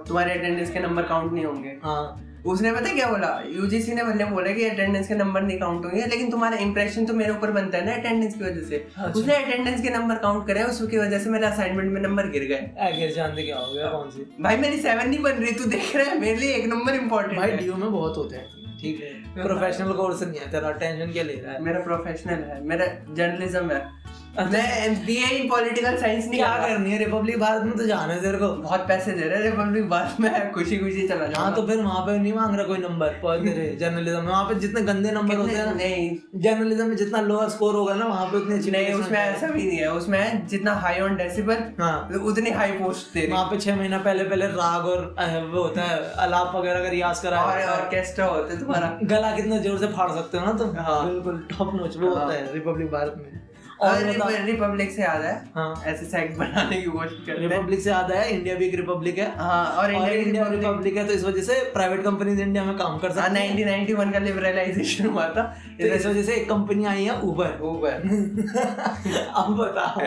तुम्हारे 0.07 0.33
अटेंडेंस 0.33 0.71
के 0.71 0.79
नंबर 0.79 1.03
काउंट 1.03 1.33
नहीं 1.33 1.45
होंगे। 1.45 1.77
हाँ। 1.83 2.23
उसने 2.45 2.71
पता 2.71 2.93
क्या 2.93 3.07
बोला? 3.07 3.29
यूजीसी 3.51 3.93
ने 3.93 4.03
भले 4.03 4.25
बोला 4.25 4.51
कि 4.51 4.63
अटेंडेंस 4.65 5.07
के 5.07 5.15
नंबर 5.15 5.41
नहीं 5.41 5.57
काउंट 5.59 5.85
होंगे 5.85 6.05
लेकिन 6.05 6.29
तुम्हारा 6.31 6.57
इंप्रेशन 6.57 7.05
तो 7.05 7.13
मेरे 7.13 7.31
ऊपर 7.31 7.51
बनता 7.51 7.77
है 7.77 7.85
ना 7.85 7.93
अटेंडेंस 7.93 8.33
की 8.33 8.43
वजह 8.43 8.61
से। 8.61 8.75
अच्छा। 8.75 9.11
उसने 9.11 9.35
अटेंडेंस 9.35 9.81
के 9.81 9.89
नंबर 9.89 10.15
काउंट 10.17 10.47
करे 10.47 10.63
उसकी 10.63 10.97
वजह 10.97 11.19
से 11.19 11.29
मेरे 11.29 11.45
असाइनमेंट 11.45 11.91
में 11.93 12.01
नंबर 12.01 12.29
गिर 12.29 12.43
गए। 12.43 13.09
जानते 13.09 13.43
क्या 13.43 13.57
हो 13.57 13.73
गया? 13.73 13.87
कौन 13.87 14.09
सी? 14.09 14.25
भाई 14.41 14.57
मेरी 14.57 14.77
सेवन 14.81 15.09
नहीं 15.09 15.19
बन 15.19 15.31
रही 15.33 15.51
तू 15.53 15.65
देख 15.69 15.95
रहा 15.95 16.09
है 16.09 16.19
मेरे 16.19 16.37
लिए 16.37 16.53
एक 16.55 16.67
नंबर 16.67 16.91
भाई 16.91 16.99
इम्पोर्टेंट 16.99 17.41
है 17.41 17.75
में 17.75 17.91
बहुत 17.91 18.17
होते 18.17 18.35
हैं। 18.35 18.56
ठीक 18.81 19.01
है। 19.01 19.43
प्रोफेशनल 19.43 19.93
कोर्स 19.93 20.23
नहीं 20.23 20.39
है 20.39 20.51
तेरा 20.51 20.71
टेंशन 20.71 21.11
क्या 21.11 21.23
ले 21.23 21.33
रहा 21.33 21.53
है? 21.53 21.61
मेरा 21.61 21.79
प्रोफेशनल 21.79 22.33
है 22.33 22.63
मेरा 22.63 22.85
जर्नलिज्म 23.13 23.71
है। 23.71 23.96
मैं 24.39 25.05
बीए 25.05 25.27
इन 25.29 25.47
पॉलिटिकल 25.49 25.95
साइंस 25.97 26.25
नहीं 26.25 26.39
क्या 26.39 26.57
करनी 26.57 26.91
है? 26.91 26.97
रिपब्लिक 26.97 27.39
भारत 27.39 27.63
में 27.63 27.75
तो 27.77 27.85
जाना 27.85 28.13
है 28.13 28.21
तेरे 28.21 28.37
को। 28.37 28.47
बहुत 28.57 28.87
पैसे 28.87 29.11
दे 29.11 29.21
रहे 29.21 29.37
हैं 29.37 29.43
रिपब्लिक 29.43 29.87
भारत 29.89 30.19
में। 30.19 30.51
खुशी 30.53 30.77
खुशी 30.77 31.07
चला 31.07 31.25
हाँ 31.25 31.31
जाऊँगा 31.31 31.55
तो 31.55 31.65
फिर 31.67 31.77
वहाँ 31.77 32.01
पे 32.05 32.17
नहीं 32.17 32.33
मांग 32.33 32.55
रहा 32.55 32.65
कोई 32.65 32.77
नंबर 32.77 33.13
पर 33.23 33.43
तेरे 33.43 33.65
जर्नलिज्म 33.79 34.19
में। 34.19 34.27
वहाँ 34.27 34.43
पे 34.43 34.55
जितने 34.59 34.81
गंदे 34.83 35.11
नंबर 35.11 35.35
होते 35.35 35.55
हैं 35.55 35.65
ना 35.65 35.73
नहीं। 35.73 36.09
जर्नलिज्म 36.41 36.85
में 36.87 36.95
जितना 36.95 37.21
लोअर 37.21 37.49
स्कोर 37.49 37.75
होगा 37.75 37.93
ना 37.93 38.05
वहाँ 38.05 38.25
पे 38.25 38.37
उतनी 38.37 38.55
अच्छी 38.55 38.71
नहीं 38.71 38.93
उसमें 38.93 39.19
ऐसा 39.19 39.47
भी 39.47 39.63
नहीं 39.63 39.77
है। 39.77 39.91
उसमें 39.93 40.45
जितना 40.47 40.73
हाई 40.75 40.99
ऑन 40.99 41.15
डेसिबल 41.15 41.63
हाँ। 41.79 42.21
उतनी 42.23 42.51
हाई 42.51 42.71
पोस्ट 42.73 43.13
तेरी। 43.13 43.31
वहाँ 43.31 43.45
पे 43.45 43.59
छह 43.59 43.75
महीना 43.75 43.97
पहले 43.99 44.23
पहले 44.25 44.47
राग 44.53 44.85
और 44.85 45.01
वो 45.47 45.61
होता 45.63 45.81
है 45.83 45.97
अलाप 46.19 46.55
वगैरह 46.55 46.83
का 46.83 46.89
रियाज 46.89 47.19
करा 47.19 47.41
और 47.43 47.61
ऑर्केस्ट्रा 47.71 48.25
होता 48.25 48.53
है 48.53 48.59
तुम्हारा। 48.59 48.97
गला 49.05 49.35
कितना 49.35 49.57
ज़ोर 49.59 49.77
से 49.79 49.87
फाड़ 49.87 50.09
सकते 50.11 50.37
हो 50.37 50.45
ना 50.45 50.53
तुम। 50.57 50.77
हाँ। 50.79 51.03
बिल्कुल 51.05 51.45
टॉप 51.51 51.75
नॉच 51.75 51.97
वो 51.97 52.07
हाँ। 52.07 52.23
होता 52.23 52.33
है 52.33 52.53
रिपब्लिक 52.53 52.91
भारत 52.91 53.15
में। 53.17 53.45
रिपब्लिक 53.81 54.91
से 54.91 55.01
याद 55.01 55.21
है। 55.21 55.33
हाँ। 55.55 55.83
ऐसे 55.87 56.05
सेक्ट 56.05 56.37
बनाने 56.37 56.81
की 56.81 56.89
कोशिश 56.89 57.19
करते 57.27 57.47
रिपब्लिक 57.47 57.79
से 57.79 57.89
याद 57.89 58.11
है 58.11 58.29
इंडिया 58.31 58.55
भी 58.55 58.65
एक 58.65 58.75
रिपब्लिक 58.75 59.17
है। 59.17 59.27
हाँ 59.37 59.65
और 59.71 59.93
इंडिया 59.93 60.13
इंडिया 60.13 60.43
रिपब्लिक। 60.43 60.65
रिपब्लिक 60.65 60.97
है 60.97 61.07
तो 61.07 61.13
इस 61.13 61.23
वजह 61.23 61.41
से 61.41 61.59
प्राइवेट 61.73 62.03
कंपनीज़ 62.03 62.41
इंडिया 62.41 62.63
में 62.63 62.77
काम 62.77 62.97
कर 62.97 63.11
हाँ 63.11 63.27
सकती 63.29 63.41
हैं 63.41 63.55
1991 63.57 64.13
का 64.13 64.19
लिबरलाइजेशन 64.19 65.05
हुआ 65.05 65.27
था। 65.29 65.43
तो 65.81 65.87
इस 65.87 66.05
वजह 66.05 66.23
से 66.23 66.35
एक 66.35 66.49
कंपनी 66.49 66.85
आई 66.85 67.03
है 67.03 67.19
उबर 67.21 67.59
उबर 67.61 67.91
अब 69.35 69.55
बताओ। 69.57 70.01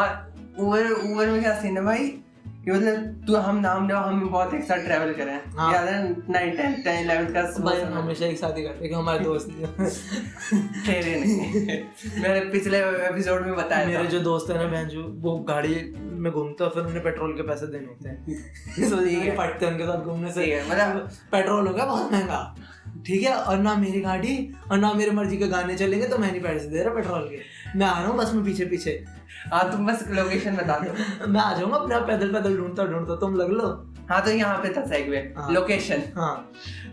और 0.00 0.32
उबर 0.58 0.90
उबर 0.90 1.26
में 1.26 1.40
क्या 1.42 1.54
सीन 1.60 1.76
है 1.76 1.84
भाई? 1.84 2.08
कि 2.68 2.74
मतलब 2.74 3.24
तू 3.26 3.36
हम 3.36 3.56
नाम 3.56 3.88
लो 3.88 3.96
हम 3.96 4.28
बहुत 4.28 4.54
एक 4.54 4.64
साथ 4.64 4.76
ट्रैवल 4.76 5.12
करें। 5.12 5.40
हाँ। 5.58 5.74
याद 5.74 5.88
है 5.88 6.10
नाइन 6.10 6.56
टेन 6.56 7.28
का 7.32 7.42
भाई 7.64 7.80
हम 7.80 7.98
हमेशा 7.98 8.26
एक 8.26 8.38
साथ 8.38 8.58
ही 8.58 8.62
करते 8.62 8.88
कि 8.88 8.94
हमारे 8.94 9.18
दोस्त 9.20 9.48
तेरे 10.86 11.20
नहीं 11.20 11.62
मैंने 12.22 12.40
पिछले 12.40 12.78
एपिसोड 12.80 13.46
में 13.46 13.56
बताया 13.56 13.86
मेरे 13.86 14.06
जो 14.06 14.20
दोस्त 14.20 14.50
है 14.50 14.58
ना 14.58 14.64
बहन 14.64 15.14
वो 15.18 15.38
गाड़ी 15.38 15.94
में 15.98 16.32
घूमते 16.32 16.68
फिर 16.68 16.82
उन्हें 16.82 17.02
पेट्रोल 17.02 17.32
के 17.32 17.42
पैसे 17.42 17.66
देने 17.66 17.86
होते 17.86 18.08
हैं। 18.08 18.90
तो 18.90 19.06
ये 19.06 19.30
पटते 19.30 19.66
हैं। 19.66 19.72
उनके 19.72 19.84
साथ 19.84 20.00
घूमने 20.00 20.32
से। 20.32 20.64
मतलब- 20.70 21.12
पेट्रोल 21.32 21.68
होगा 21.68 21.84
बहुत 21.84 22.12
महँगा। 22.12 22.56
ठीक 23.06 23.22
है 23.22 23.34
और 23.34 23.58
ना 23.58 23.74
मेरी 23.74 24.00
गाड़ी 24.00 24.54
और 24.70 24.78
ना 24.78 24.92
मेरी 24.92 25.10
मर्ज़ी 25.10 25.36
के 25.36 25.46
गाने 25.46 25.76
चलेंगे 25.76 26.08
तो 26.08 26.18
मैं 26.18 26.30
नहीं 26.30 26.40
पैसे 26.40 26.66
दे 26.66 26.82
रहा 26.82 26.94
पेट्रोल 26.94 27.20
के। 27.20 27.40
मैं 27.78 27.86
आ 27.86 27.98
रहा 27.98 28.08
हूँ 28.08 28.18
बस 28.18 28.34
में 28.34 28.44
पीछे 28.44 28.64
पीछे 28.66 29.04
हाँ 29.52 29.70
तुम 29.72 29.86
बस 29.86 30.04
लोकेशन 30.10 30.56
बता 30.56 30.78
दो। 30.78 31.26
मैं 31.32 31.40
आ 31.40 31.52
जाऊँगा 31.58 31.76
अपने 31.76 31.94
आप 31.94 32.06
पैदल 32.06 32.32
पैदल 32.32 32.56
ढूंढता 32.56 32.84
ढूंढता 32.86 33.16
तुम 33.20 33.34
लग 33.36 33.50
लो। 33.52 33.68
हाँ 34.10 34.22
तो 34.24 34.30
यहाँ 34.30 34.58
पे 34.58 34.68
था 34.76 34.84
सेगवे 34.86 35.18
हाँ। 35.38 35.50
लोकेशन 35.52 36.02
हाँ। 36.16 36.34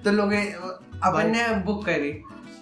तो 0.06 0.12
लोग 0.12 0.34
अपन 0.34 1.32
ने 1.32 1.48
बुक 1.66 1.86
करी। 1.86 2.14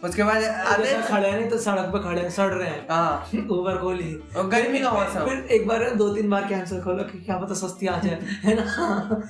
उसके 0.03 0.23
बाद 0.23 0.41
जैसे 0.41 1.01
खड़े 1.07 1.27
हैं 1.27 1.37
नहीं 1.39 1.49
तो 1.49 1.57
सड़क 1.57 1.85
पे 1.91 1.99
खड़े 2.03 2.21
हैं 2.21 2.29
सड़ 2.29 2.51
रहे 2.53 2.69
हैं। 2.69 2.87
हाँ। 2.89 3.29
उबर 3.57 3.77
खोली 3.81 4.13
और 4.37 4.47
गर्मी 4.49 4.79
का 4.79 4.91
मौसम। 4.91 5.25
फिर 5.25 5.37
एक 5.57 5.67
बार 5.67 5.89
दो 5.95 6.07
तीन 6.15 6.29
बार 6.29 6.47
कैंसिल 6.47 6.81
खोलो 6.81 7.03
कि 7.03 7.19
क्या 7.25 7.37
पता 7.37 7.53
सस्ती 7.55 7.87
आ 7.87 7.97
जाए 7.99 8.19
है 8.43 8.55
ना? 8.55 9.21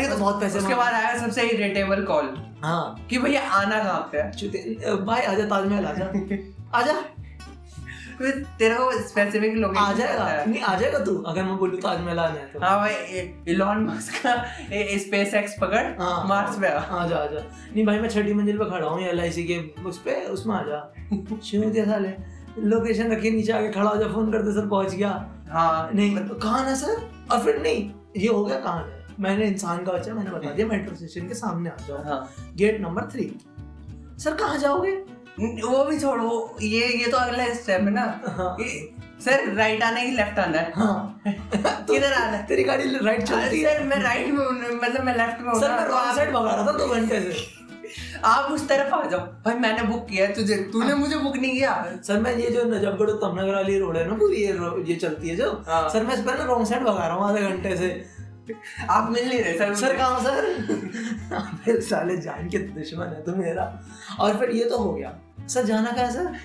ये 0.00 0.08
तो 0.08 0.16
बहुत 0.16 0.40
पैसे 0.40 0.58
उसके 0.58 0.74
बाद 0.74 0.94
आया 0.94 1.16
सबसे 1.18 1.48
इरिटेबल 1.48 2.04
कॉल 2.04 2.34
हाँ। 2.64 3.06
कि 3.10 3.18
भैया 3.18 3.42
आना 3.60 3.78
कहाँ 3.84 4.08
पे 4.12 4.18
है? 4.18 4.96
भाई 5.04 5.22
आजा 5.22 5.44
ताजमहल 5.44 5.86
आजा 5.86 6.12
आजा 6.78 6.94
तेरे 8.20 8.74
को 8.74 8.90
स्पेसिफिक 9.00 9.76
आ 9.78 9.92
जाएगा। 9.92 10.44
नहीं 10.44 10.62
आ 10.62 10.74
जाएगा 10.78 10.98
तू 11.04 11.14
अगर 11.22 11.44
मैं 11.44 11.56
बोलूँ 11.58 11.78
ताजमहल 11.80 12.18
आना 12.18 12.40
है 12.40 12.46
तो। 12.46 12.60
हाँ 12.60 12.78
भाई 12.78 13.20
इलॉन 13.48 13.84
मस्क 13.84 14.20
का 14.26 14.34
स्पेस 14.98 15.34
एक्स 15.34 15.56
पकड़ 15.60 15.84
हाँ। 16.00 16.24
मार्स 16.28 16.58
पे 16.60 16.68
आ। 16.68 16.78
आजा 16.78 17.16
आजा 17.16 17.40
नहीं 17.74 17.86
भाई 17.86 17.98
मैं 17.98 18.08
छठी 18.08 18.34
मंजिल 18.34 18.58
पे 18.58 18.70
खड़ा 18.70 18.86
हूँ 18.86 19.00
एलआईसी 19.02 19.44
के 19.44 19.58
उस 19.82 19.98
पे 19.98 20.20
उसमें 20.26 20.54
आजा 20.56 20.82
शुरू 21.42 21.70
दिया 21.70 21.84
साले। 21.84 22.14
लोकेशन 22.58 23.12
रखिए 23.12 23.30
नीचे 23.30 23.52
आके 23.52 23.68
खड़ा 23.72 23.90
हो 23.90 23.96
जा 23.96 24.08
फ़ोन 24.08 24.32
करते 24.32 24.54
सर 24.54 24.66
पहुँच 24.68 24.94
गया। 24.94 25.10
हाँ। 25.50 25.90
नहीं 25.94 26.16
कहाँ 26.16 26.64
है 26.64 26.74
सर? 26.76 26.96
और 27.32 27.44
फिर 27.44 27.60
नहीं 27.62 27.90
ये 28.16 28.28
हो 28.28 28.44
गया 28.44 28.60
कहाँ 28.60 28.82
है? 28.82 28.98
मैंने 29.20 29.46
इंसान 29.46 29.84
का 29.84 29.92
बच्चा 29.92 30.14
मैंने 30.14 30.30
बता 30.30 30.50
दिया 30.50 30.66
मेट्रो 30.66 30.94
स्टेशन 30.96 31.28
के 31.28 31.34
सामने 31.34 31.70
आ 31.70 31.76
जाओ। 31.88 32.02
हाँ। 32.04 32.52
गेट 32.56 32.80
नंबर 32.80 33.08
थ्री 33.12 33.32
सर 34.18 34.34
कहाँ 34.34 34.58
जाओगे? 34.58 34.92
वो 35.38 35.84
भी 35.84 35.98
छोड़ो 36.00 36.56
ये 36.62 36.86
ये 36.88 37.06
तो 37.06 37.16
अगला 37.16 37.54
स्टेप 37.54 37.80
है 37.80 37.90
ना। 37.90 38.02
हाँ। 38.26 38.56
सर 39.24 39.52
राइट 39.54 39.82
आना 39.82 40.00
ही 40.00 40.10
लेफ़्ट 40.10 40.38
आना 40.38 40.58
है। 40.58 40.72
हाँ। 40.76 41.22
किधर 41.26 42.12
आना 42.12 42.36
है? 42.36 42.46
तेरी 42.46 42.62
गाड़ी 42.64 42.84
राइट 43.04 43.22
चलती 43.22 43.60
है। 43.60 43.78
सर 43.78 43.82
मैं 43.84 44.02
राइट 44.02 44.28
में 44.28 44.44
मतलब 44.76 45.04
मैं 45.04 45.16
लेफ़्ट 45.16 45.40
में 45.40 45.52
हूँ 45.52 45.60
सर 45.60 45.70
मैं 45.70 45.84
रॉन्ग 45.84 46.16
साइड 46.16 46.30
भगा 46.30 46.54
रहा 46.54 46.66
था 46.66 46.72
दो 46.72 46.86
घंटे 46.86 47.20
से। 47.20 47.58
आप 48.24 48.50
उस 48.52 48.68
तरफ़ 48.68 48.94
आ 48.94 49.04
जाओ। 49.04 49.20
भाई 49.20 49.54
मैंने 49.54 49.82
बुक 49.82 50.06
किया 50.08 50.26
है 50.26 50.34
तुझे। 50.34 50.56
तूने 50.72 50.94
मुझे 50.94 51.16
बुक 51.16 51.36
नहीं 51.36 51.52
किया। 51.52 51.72
सर 52.06 52.18
मैं 52.18 52.36
ये 52.36 52.50
जो 52.50 52.64
नजफगढ़ 52.64 53.10
तमनगर 53.10 53.54
वाली 53.54 53.78
रोड 53.78 53.96
है 53.96 54.06
ना 54.08 54.14
पूरी 54.14 54.36
ये 54.36 54.52
ये 54.92 54.96
चलती 54.96 55.28
है 55.28 55.36
जो। 55.36 55.50
हाँ। 55.68 55.88
सर 55.88 56.04
मैं 56.04 56.14
इस 56.14 56.20
पर 56.20 56.38
ना 56.38 56.44
रॉन्ग 56.44 56.66
साइड 56.66 56.82
भगा 56.82 57.06
रहा 57.06 57.16
हूँ 57.16 57.28
आधे 57.28 57.40
घंटे 57.40 57.76
से। 57.76 58.19
आप 58.90 59.10
मिल 59.10 59.28
नहीं 59.28 59.40
रहे 59.40 59.58
सर 59.58 59.74
सर 59.74 59.96
कहाँ 59.96 60.20
सर? 60.20 60.44
आप 61.34 61.60
साले 61.68 62.16
जान 62.16 62.48
के 62.48 62.58
दुश्मन 62.58 63.06
है 63.06 63.24
तू 63.24 63.36
मेरा। 63.36 63.82
और 64.20 64.38
फिर 64.38 64.50
ये 64.50 64.64
तो 64.64 64.78
हो 64.78 64.94
गया। 64.94 65.18
सर 65.48 65.64
जाना 65.64 65.92
कहा 65.92 66.10
सर? 66.10 66.36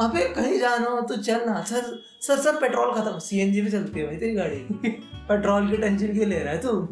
अबे 0.00 0.28
कहीं 0.28 0.58
जाना 0.58 0.90
हो 0.90 1.00
तो 1.00 1.16
चलना 1.16 1.62
सर 1.62 2.04
सर 2.20 2.36
सर 2.36 2.52
पेट्रोल 2.52 2.94
खत्म। 2.94 3.18
सीएनजी 3.18 3.62
पे 3.62 3.70
चलती 3.70 4.00
है 4.00 4.06
भाई 4.06 4.16
तेरी 4.16 4.34
गाड़ी। 4.34 4.56
पेट्रोल 5.28 5.70
की 5.70 5.76
टेंशन 5.76 6.12
क्यों 6.12 6.26
ले 6.26 6.38
रहा 6.38 6.52
है 6.52 6.60
तू? 6.60 6.88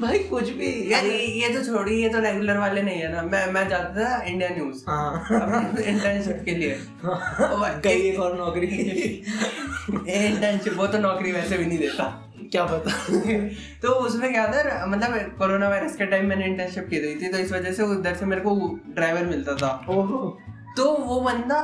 भाई 0.00 0.18
कुछ 0.18 0.50
भी। 0.50 0.92
यार 0.92 1.06
ये 1.06 1.54
तो 1.54 1.64
छोड़ी 1.64 2.02
ये 2.02 2.08
तो 2.08 2.20
रेगुलर 2.20 2.58
वाले 2.58 2.82
नहीं 2.82 3.00
है 3.00 3.12
ना। 3.12 3.22
मैं 3.22 3.52
मैं 3.52 3.68
जाता 3.68 4.04
था 4.04 4.22
इंडिया 4.22 4.48
न्यूज़ 4.48 4.84
हाँ। 4.88 5.24
इंटर्नशिप 5.84 6.42
के 6.44 6.54
लिए। 6.54 6.78
कई 7.84 7.90
एक 7.90 8.20
और 8.20 8.38
नौकरी। 8.38 8.66
इंटर्नशिप 8.66 10.74
वो 10.74 10.86
तो 10.86 10.98
नौकरी 10.98 11.32
वैसे 11.32 11.58
भी 11.58 11.66
नहीं 11.66 11.78
देता। 11.78 12.26
क्या 12.52 12.64
पता? 12.64 13.08
तो 13.82 13.88
उसमें 13.88 14.32
क्या 14.32 14.48
था 14.48 14.86
मतलब 14.86 15.36
कोरोना 15.38 15.68
वायरस 15.68 15.96
के 15.96 16.06
टाइम 16.06 16.26
मैंने 16.26 16.46
इंटर्नशिप 16.46 16.86
की 16.90 17.00
थी 17.00 17.32
तो 17.32 17.38
इस 17.38 17.52
वजह 17.52 17.72
से 17.72 17.82
उधर 17.82 18.14
से 18.14 18.26
मेरे 18.26 18.42
को 18.42 18.80
ड्राइवर 18.88 19.24
मिलता 19.24 19.54
था। 19.54 19.86
ओहो। 19.88 20.38
तो 20.76 20.84
वो 20.96 21.20
बंदा 21.20 21.58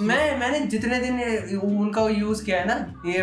मैं 0.00 0.38
मैंने 0.38 0.60
जितने 0.66 0.98
दिन 0.98 1.58
उनका 1.60 2.08
यूज़ 2.10 2.44
किया 2.44 2.60
है 2.60 2.66
ना 2.66 2.74
ये 3.06 3.22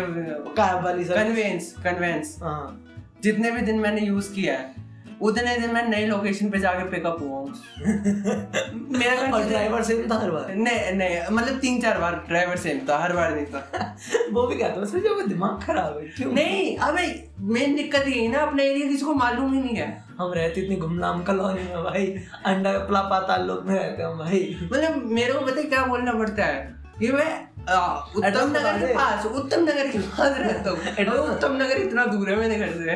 कन्वेंस 0.56 1.74
कन्वेंस 1.84 2.38
हाँ। 2.42 2.86
जितने 3.22 3.50
भी 3.50 3.62
दिन 3.62 3.78
मैंने 3.78 4.00
यूज़ 4.00 4.32
किया 4.34 4.58
है 4.58 4.74
उतने 5.22 5.56
दिन 5.56 5.70
मैं 5.70 5.88
नई 5.88 6.06
लोकेशन 6.06 6.50
पे 6.50 6.58
जाके 6.58 6.84
पिकअप 6.84 7.16
हुआ 7.20 7.38
हूँ। 7.38 7.54
मेरा 8.98 9.36
और 9.36 9.44
ड्राइवर 9.44 9.82
सेम 9.82 10.10
था 10.10 10.18
हर 10.18 10.30
बार? 10.30 10.54
नहीं 10.54 10.92
नहीं 10.92 11.20
मतलब 11.32 11.58
तीन 11.58 11.80
चार 11.80 11.98
बार 11.98 12.24
ड्राइवर 12.28 12.56
सेम 12.56 12.78
था 12.88 12.98
हर 12.98 13.12
बार 13.12 13.34
नहीं 13.34 13.46
था। 13.46 13.96
वो 14.32 14.46
भी 14.46 14.56
कहता 14.56 14.80
है 14.80 15.00
जो 15.00 15.26
दिमाग 15.26 15.62
खराब 15.66 15.98
है 15.98 16.04
क्यों? 16.04 16.32
नहीं 16.32 16.76
अबे 16.76 17.30
मेन 17.40 17.76
दिक्कत 17.76 18.08
ये 18.08 18.28
ना 18.28 18.38
अपने 18.38 18.64
एरिया 18.64 18.88
किसी 18.88 19.04
को 19.04 19.14
मालूम 19.14 19.52
ही 19.54 19.62
नहीं 19.62 19.76
है। 19.76 20.04
हम 20.20 20.32
रहते 20.32 20.60
इतनी 20.60 20.76
गुमनाम 20.76 21.24
कॉलोनी 21.24 21.62
में 21.62 21.84
भाई। 21.84 22.06
अंडा 22.44 22.78
पला 22.78 23.00
पाताल 23.00 23.46
लोग 23.46 23.66
में 23.66 23.74
रहते 23.74 24.02
हैं 24.02 24.18
भाई। 24.18 24.58
मतलब 24.62 25.04
मेरे 25.04 25.32
को 25.32 25.40
पता 25.40 25.62
क्या 25.62 25.86
बोलना 25.86 26.12
पड़ता 26.12 26.44
है? 26.44 26.80
कि 26.98 27.08
मैं 27.08 27.48
उत्तम 27.70 28.50
नगर 28.50 28.78
के 28.78 28.94
पास 28.94 29.26
उत्तम 29.26 29.62
नगर 29.62 29.88
के 29.88 29.98
पास 29.98 30.38
रहता 30.38 30.70
हूँ 30.70 31.18
उत्तम 31.18 31.52
नगर 31.52 31.76
इतना 31.76 32.04
दूर 32.04 32.30
है 32.30 32.36
मेरे 32.36 32.56
घर 32.58 32.68
से। 32.68 32.90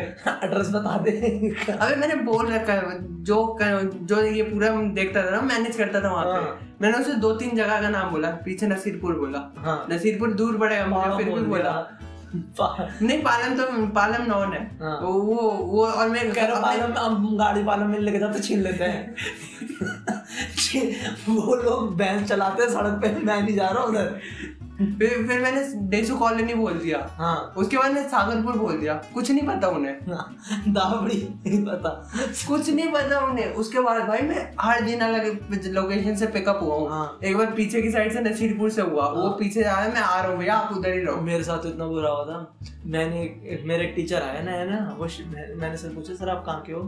एड्रेस 0.46 0.68
बता 0.68 0.98
दे। 0.98 1.10
अबे 1.72 1.96
मैंने 1.96 2.14
बोल 2.14 2.52
रखा 2.52 2.72
है 2.72 2.98
जो 3.24 3.58
जो 4.02 4.22
ये 4.22 4.42
पूरा 4.42 4.68
देखता 4.68 5.26
था 5.26 5.30
ना 5.30 5.40
मैनेज 5.40 5.76
करता 5.76 6.00
था 6.00 6.12
वहाँ 6.12 6.24
हाँ। 6.24 6.42
पे 6.42 6.66
मैंने 6.82 6.98
उसे 6.98 7.12
दो 7.12 7.32
तीन 7.32 7.56
जगह 7.56 7.80
का 7.80 7.88
नाम 7.88 8.10
बोला 8.10 8.30
पीछे 8.30 8.66
नसीरपुर 8.66 9.14
बोला। 9.14 9.52
हाँ। 9.56 9.86
नसीरपुर 9.90 10.32
दूर 10.32 10.58
पड़ेगा 10.58 10.86
मुझे 10.86 11.24
फिर 11.24 11.34
भी 11.34 11.40
बोला। 11.40 11.98
नहीं 13.02 13.22
पालम 13.22 13.54
तो 13.54 13.86
पालम 13.86 14.22
नॉन 14.22 14.52
है। 14.52 14.78
हाँ। 14.80 15.00
तो 15.00 15.06
वो 15.06 15.50
वो 15.50 15.86
और 15.86 16.08
मैं 16.08 16.32
कह 16.32 16.46
रहा 16.46 16.60
पालम 16.60 16.92
हम 16.98 17.36
गाड़ी 17.36 17.64
पालम 17.64 17.86
में 17.86 17.98
लेके 17.98 18.18
जाते 18.18 18.40
छीन 18.40 18.60
लेते 18.60 18.84
हैं। 18.84 19.14
वो 21.28 21.54
लोग 21.54 21.96
बैंस 21.96 22.28
चलाते 22.28 22.62
हैं 22.62 22.70
सड़क 22.70 23.00
पे 23.02 23.24
मैं 23.24 23.42
नहीं 23.42 23.56
जा 23.56 23.68
रहा 23.68 23.84
उधर। 23.84 24.20
फिर 24.74 25.26
फिर 25.26 25.40
मैंने 25.40 25.62
डेसू 25.90 26.16
कॉलोनी 26.16 26.54
बोल 26.54 26.72
दिया। 26.74 26.98
हाँ। 27.12 27.36
उसके 27.56 27.76
बाद 27.76 27.92
मैंने 27.92 28.08
सागरपुर 28.08 28.56
बोल 28.58 28.78
दिया। 28.78 28.94
कुछ 29.14 29.30
नहीं 29.30 29.46
पता 29.48 29.68
उन्हें। 29.68 30.14
हाँ, 30.14 30.36
दावड़ी 30.68 31.20
नहीं 31.46 31.64
पता। 31.64 31.90
कुछ 32.48 32.70
नहीं 32.70 32.90
पता 32.92 33.18
उन्हें। 33.26 33.52
उसके 33.54 33.80
बाद 33.80 34.02
भाई 34.08 34.22
मैं 34.22 34.50
हर 34.60 34.80
दिन 34.80 35.00
अलग 35.00 35.52
लोकेशन 35.66 36.16
से 36.16 36.26
पिकअप 36.26 36.60
हुआ 36.62 36.74
हूँ। 36.74 36.88
हाँ। 36.90 37.18
एक 37.24 37.36
बार 37.36 37.52
पीछे 37.52 37.82
की 37.82 37.90
साइड 37.90 38.12
से 38.12 38.20
नसीरपुर 38.20 38.70
से 38.70 38.82
हुआ। 38.82 39.04
हाँ। 39.04 39.12
वो 39.12 39.26
हाँ। 39.28 39.36
पीछे 39.38 39.62
आया 39.62 39.88
मैं 39.88 40.00
आ 40.00 40.20
रहा 40.20 40.30
हूँ 40.30 40.38
भैया 40.38 40.54
आप 40.54 40.76
उधर 40.76 40.92
ही 40.92 41.00
रहो। 41.00 41.20
मेरे 41.20 41.44
साथ 41.44 41.58
तो 41.58 41.68
इतना 41.68 41.86
बुरा 41.86 42.10
हुआ 42.10 42.24
था। 42.24 42.56
मैंने 42.86 43.62
मेरे 43.64 43.86
टीचर 43.86 44.22
आया 44.22 44.42
ना 44.42 44.50
है 44.50 44.70
ना? 44.70 44.94
वो 44.98 45.08
मैंने 45.56 45.76
सर 45.76 45.88
पूछा 45.88 46.14
सर 46.14 46.28
आप 46.28 46.44
कहाँ 46.46 46.62
के 46.62 46.72
हो? 46.72 46.82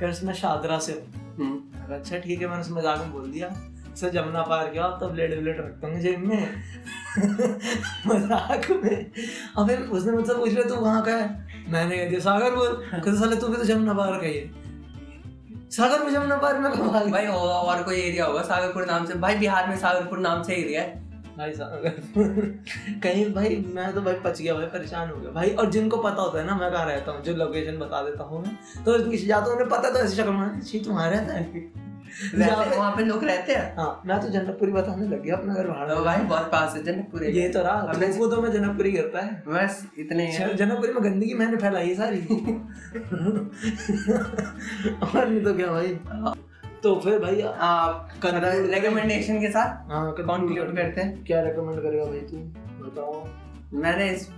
कह 0.00 0.24
मैं 0.26 0.34
शादरा 0.34 0.78
से 0.78 0.92
हूँ। 0.92 1.36
हम्म। 1.38 1.94
अच्छा 1.94 2.18
ठीक 2.18 2.40
है 2.40 2.48
मैंने 2.48 2.60
उसमें 2.60 2.76
मज़ाक 2.78 2.98
में 2.98 3.12
बोल 3.12 3.30
दिया। 3.30 3.48
सर 4.00 4.08
जमुना 4.08 4.42
पार 4.42 4.68
किया 4.68 4.88
तब 5.02 5.10
ब्लेड 5.12 5.40
ब्लेड 5.40 5.60
रखता 5.60 5.88
हूँ 5.88 6.00
जेब 6.00 6.18
में। 6.18 6.48
मज़ाक 8.06 8.70
में। 8.84 9.12
अबे 9.58 9.76
उसने 9.76 10.12
मुझसे 10.12 10.34
पूछ 10.34 10.52
लिया 10.52 10.68
तू 10.68 10.76
कहाँ 10.76 11.02
का 11.02 11.12
है? 11.12 11.48
मैंने 11.68 11.96
कह 11.96 12.08
दिया 12.08 12.20
सागरपुर। 12.20 12.88
कहते 12.94 13.18
साले 13.18 13.36
तू 13.36 13.48
भी 13.48 13.56
तो 13.56 13.64
जमुना 13.64 13.92
पार 13.92 14.12
का 14.12 14.26
ही 14.26 14.38
है। 14.38 14.68
सागर 15.70 16.04
मुजफ्फरनगर 16.04 16.58
में 16.58 16.72
कब 16.72 16.96
आ 16.96 17.00
गए 17.02 17.10
भाई 17.10 17.26
होगा 17.26 17.54
और 17.54 17.82
कोई 17.82 17.96
एरिया 17.96 18.24
होगा 18.24 18.42
सागरपुर 18.42 18.86
नाम 18.86 19.06
से? 19.06 19.14
भाई 19.14 19.34
बिहार 19.34 19.68
में 19.68 19.76
सागरपुर 19.76 20.18
नाम 20.18 20.42
से 20.42 20.54
एरिया 20.54 20.82
है। 20.82 21.08
भाई 21.38 21.52
साहब 21.52 21.82
कहीं 23.02 23.34
भाई 23.34 23.56
मैं 23.74 23.92
तो 23.94 24.00
भाई 24.00 24.14
पच 24.14 24.40
गया 24.42 24.54
भाई 24.54 24.66
परेशान 24.66 25.10
हो 25.10 25.16
गया। 25.16 25.30
भाई 25.30 25.50
और 25.50 25.70
जिनको 25.70 25.96
पता 25.96 26.22
होता 26.22 26.38
है 26.38 26.46
ना 26.46 26.54
मैं 26.54 26.72
कहाँ 26.72 26.86
रहता 26.86 27.12
हूँ? 27.12 27.22
जो 27.22 27.34
लोकेशन 27.34 27.78
बता 27.78 28.02
देता 28.02 28.24
हूँ 28.24 28.42
मैं। 28.42 28.84
तो 28.84 29.12
या 29.12 29.40
तो 29.40 29.52
उन्हें 29.52 29.68
पता 29.68 29.90
तो 29.90 29.98
ऐसी 29.98 30.16
शक्ल 30.16 30.30
में 30.30 30.60
छी 30.60 30.80
तुम्हारा 30.80 31.10
रहता 31.10 31.34
है? 31.34 31.87
वहाँ 32.76 32.96
पे 32.96 33.04
लोग 33.04 33.24
रहते 33.24 33.52
हैं। 33.52 33.76
हाँ 33.76 34.02
मैं 34.06 34.20
तो 34.20 34.28
जनकपुरी 34.28 34.72
बताने 34.72 35.08
लग 35.08 35.22
गया 35.22 35.36
अपना 35.36 35.54
घर 35.54 35.94
तो 35.94 36.04
भाई 36.04 36.16
बहुत 36.16 36.52
पास 36.52 36.74
है 36.76 36.82
जनकपुर। 36.84 37.24
ये 37.24 37.48
तो 37.48 37.62
रहा 37.62 37.82
तो 38.28 38.42
मैं 38.42 38.52
जनकपुरी 38.52 38.92
करता 38.92 39.20
है। 39.20 39.42
बस 39.48 39.86
इतने 39.98 40.30
ही। 40.30 40.54
जनकपुरी 40.54 40.92
में 40.92 41.04
गंदगी 41.04 41.34
मैंने 41.34 41.56
फैलाई 41.56 41.88
है 41.88 41.94
सारी। 41.94 42.20
और 44.98 45.28
नहीं 45.28 45.44
तो 45.44 45.54
क्या 45.54 45.66
भाई? 45.66 45.98
तो 46.82 47.00
फिर 47.00 47.18
भाई 47.18 47.40
आप 47.42 48.10
रिकमेंडेशन 48.24 49.40
के 49.40 49.50
साथ 49.50 49.90
हाँ 49.90 50.12
कंक्लूड 50.12 50.76
करते 50.76 51.00
हैं। 51.00 51.24
क्या 51.24 51.40
रेकमेंड 51.42 51.82
करेगा 51.82 52.04
भाई 52.04 52.20
तू? 52.20 52.36
बताओ। 52.84 53.28
मैंने 53.72 54.10
इस 54.10 54.28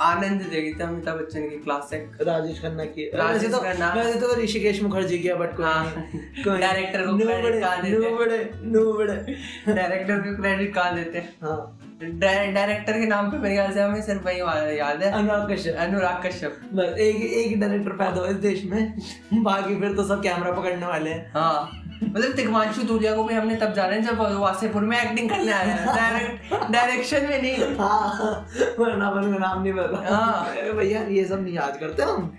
आनंद 0.00 0.42
देगी 0.42 0.72
थी 0.72 0.82
अमिताभ 0.82 1.18
बच्चन 1.18 1.40
की 1.40 1.56
क्लासिक 1.56 2.18
राजेश 2.22 2.60
खन्ना 2.62 2.84
की 2.84 3.10
राजेश 3.14 3.50
तो 3.52 3.58
खन्ना। 3.58 3.92
वैसे 3.94 4.20
तो 4.20 4.34
ऋषिकेश 4.40 4.82
मुखर्जी 4.82 5.18
की 5.18 5.32
बट 5.32 5.56
कोई 5.56 5.66
हाँ। 5.66 5.84
कोई 6.14 6.60
Director 6.60 7.06
को 7.06 7.12
बड़े 7.42 7.60
कहाँ 7.60 7.82
देते? 7.82 8.10
नो 8.10 8.16
बड़े 8.16 8.50
नो 8.56 8.92
बड़े 8.92 9.36
डायरेक्टर 9.72 10.18
को 10.18 10.36
क्रेडिट 10.42 10.74
कहाँ 10.74 10.94
देते 10.94 11.18
हैं? 11.18 11.34
हाँ। 11.42 11.82
डायरेक्टर 12.02 12.92
के 12.92 13.06
नाम 13.06 13.30
पे 13.30 13.38
मेरे 13.38 13.54
ख्याल 13.54 13.72
से 13.72 13.80
हमें 13.80 14.02
सिर्फ़ 14.02 14.22
वही 14.22 14.40
याद 14.78 15.02
है। 15.02 15.10
अनुराग 15.12 15.52
कश्यप। 15.52 15.76
अनुराग 15.76 16.26
कश्यप। 16.26 16.58
बस 16.72 16.98
एक 16.98 17.16
एक 17.16 17.60
डायरेक्टर 17.60 17.90
पैदा 17.90 18.20
हुआ 18.20 18.28
इस 18.28 18.36
देश 18.36 18.64
में। 18.64 18.98
बाकी 19.34 19.80
फिर 19.80 19.94
तो 19.94 20.04
सब 20.04 20.22
कैमरा 20.22 20.52
पकड़ने 20.52 20.86
वाले 20.86 21.10
हैं। 21.10 21.32
हाँ। 21.34 21.82
मतलब 22.02 22.32
तिग्मांशु 22.36 22.82
धूलिया 22.82 23.14
को 23.16 23.24
भी 23.24 23.34
हमने 23.34 23.54
तब 23.56 23.72
जाना 23.72 23.92
है 23.94 24.02
जब 24.02 24.20
वासेपुर 24.40 24.82
में 24.82 24.96
एक्टिंग 24.98 25.30
करने 25.30 25.52
आया 25.52 25.74
है 25.74 25.94
डायरेक्ट 25.96 26.70
डायरेक्शन 26.72 27.26
में 27.26 27.42
नहीं। 27.42 27.76
हाँ 27.78 28.46
वरना 28.78 29.10
नाम 29.38 29.62
नहीं 29.62 29.72
पता 29.72 30.14
हाँ। 30.14 30.72
भैया 30.76 31.02
ये 31.08 31.24
सब 31.24 31.42
नहीं 31.44 31.54
याद 31.54 31.76
करते 31.80 32.02
हम? 32.02 32.32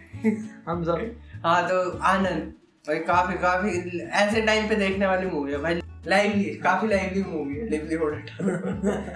हम 0.67 0.83
सब। 0.83 1.11
हाँ 1.45 1.61
तो 1.69 1.97
आनंद। 2.05 2.53
भाई 2.87 2.99
काफ़ी 3.07 3.37
काफ़ी 3.37 3.99
ऐसे 3.99 4.41
टाइम 4.41 4.67
पे 4.69 4.75
देखने 4.75 5.07
वाली 5.07 5.25
मूवी 5.27 5.51
है। 5.51 5.57
भाई 5.61 5.81
लाइवली 6.07 6.43
काफ़ी 6.63 6.87
लाइवली 6.87 7.23
मूवी 7.23 7.55
है। 7.55 7.69
लिवली 7.69 7.95
होल्ड 7.95 8.29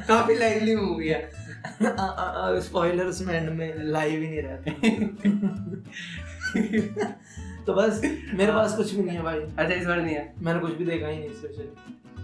काफ़ी 0.08 0.36
लाइवली 0.36 0.76
मूवी 0.76 1.08
है। 1.08 1.30
स्पॉइलर 2.62 3.06
उसमें 3.06 3.34
एंड 3.36 3.50
में 3.50 3.74
लाइव 3.92 4.22
ही 4.22 4.28
नहीं 4.28 4.42
रहते। 4.42 4.72
तो 7.66 7.74
बस 7.74 8.02
मेरे 8.34 8.52
पास 8.52 8.76
कुछ 8.78 8.94
भी 8.94 9.04
नहीं 9.04 9.18
है 9.18 9.24
भाई। 9.24 9.40
अच्छा 9.40 9.74
इस 9.76 9.86
बार 9.88 10.02
नहीं 10.02 10.16
है। 10.16 10.34
मैंने 10.40 10.60
कुछ 10.60 10.74
भी 10.74 10.86
देखा 10.86 11.08
ही 11.08 11.18
नहीं 11.20 11.30
स्पेशल 11.30 11.68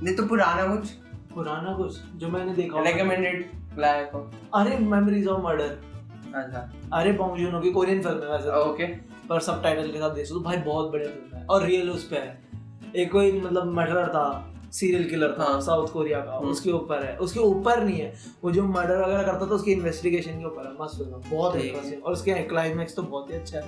नहीं 0.03 0.15
तो 0.15 0.25
पुराना 0.27 0.75
कुछ? 0.75 0.89
पुराना 1.35 1.73
कुछ 1.73 1.99
जो 2.15 2.27
मैंने 2.27 2.53
देखा। 2.53 2.81
रिकमेंडेड 2.83 3.45
लायक 3.79 4.11
हो 4.13 4.31
अरे 4.53 4.77
मेमोरीज 4.77 5.27
ऑफ़ 5.27 5.41
मर्डर 5.43 5.77
अच्छा। 6.35 6.71
अरे 6.93 7.11
बॉन्ग 7.13 7.37
जूनो 7.37 7.59
की 7.61 7.71
कोरियन 7.71 8.01
फ़िल्म 8.01 8.23
है 8.23 8.29
वैसे 8.31 8.45
तो, 8.45 8.51
ओके 8.51 8.85
पर 9.29 9.39
सब 9.39 9.63
टाइटल 9.63 9.91
के 9.91 9.97
साथ 9.97 10.09
देख 10.09 10.31
हो। 10.31 10.39
भाई 10.39 10.57
बहुत 10.57 10.91
बढ़िया 10.91 11.09
फ़िल्म 11.09 11.37
है। 11.37 11.45
और 11.45 11.63
रियल 11.63 11.89
उस 11.89 12.07
पे 12.09 12.15
है। 12.15 12.39
एक 12.95 13.11
कोई 13.11 13.31
मतलब 13.41 13.73
मर्डर 13.73 14.07
था 14.07 14.53
सीरियल 14.71 15.09
किलर 15.09 15.35
था 15.39 15.43
हाँ। 15.43 15.61
साउथ 15.61 15.87
कोरिया 15.87 16.19
का। 16.19 16.37
हम्म। 16.37 16.49
उसके 16.49 16.71
ऊपर 16.71 17.03
है। 17.03 17.17
उसके 17.17 17.39
ऊपर 17.39 17.83
नहीं 17.83 17.99
है। 17.99 18.13
वो 18.43 18.51
जो 18.51 18.63
मर्डर 18.63 19.01
वगैरह 19.03 19.23
करता 19.23 19.45
था 19.45 19.49
उसकी 19.49 19.71
इन्वेस्टिगेशन 19.71 20.31
के 20.31 20.45
ऊपर 20.45 20.67
है। 20.67 20.83
मस्त 20.83 20.97
फ़िल्म 20.97 21.37
बहुत 21.37 21.55
है। 21.55 21.97
और 21.97 22.13
उसके 22.13 22.33
क्लाइमैक्स 22.33 22.95
तो 22.95 23.01
बहुत 23.03 23.29
ही 23.31 23.35
अच्छा 23.35 23.57
है। 23.57 23.65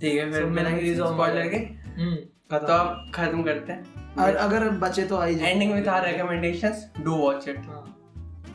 ठीक 0.00 0.14
है 0.14 0.32
फिर 0.32 0.44
मैंने 0.44 0.70
ये 0.70 0.76
memories 0.76 1.06
of 1.06 1.14
स्पॉइलर 1.14 1.42
murder. 1.42 1.58
के 1.58 2.16
तो 2.16 2.58
खत्म। 2.58 2.72
आप 2.72 3.12
खत्म 3.14 3.42
करते 3.42 3.72
हैं। 3.72 4.16
और 4.16 4.36
अगर 4.36 4.68
बचे 4.70 5.04
तो 5.04 5.16
I 5.16 5.34
ending 5.34 5.72
with 5.72 5.88
our 5.88 6.06
recommendations 6.06 6.90
do 7.00 7.14
watch 7.14 7.48
it 7.48 7.58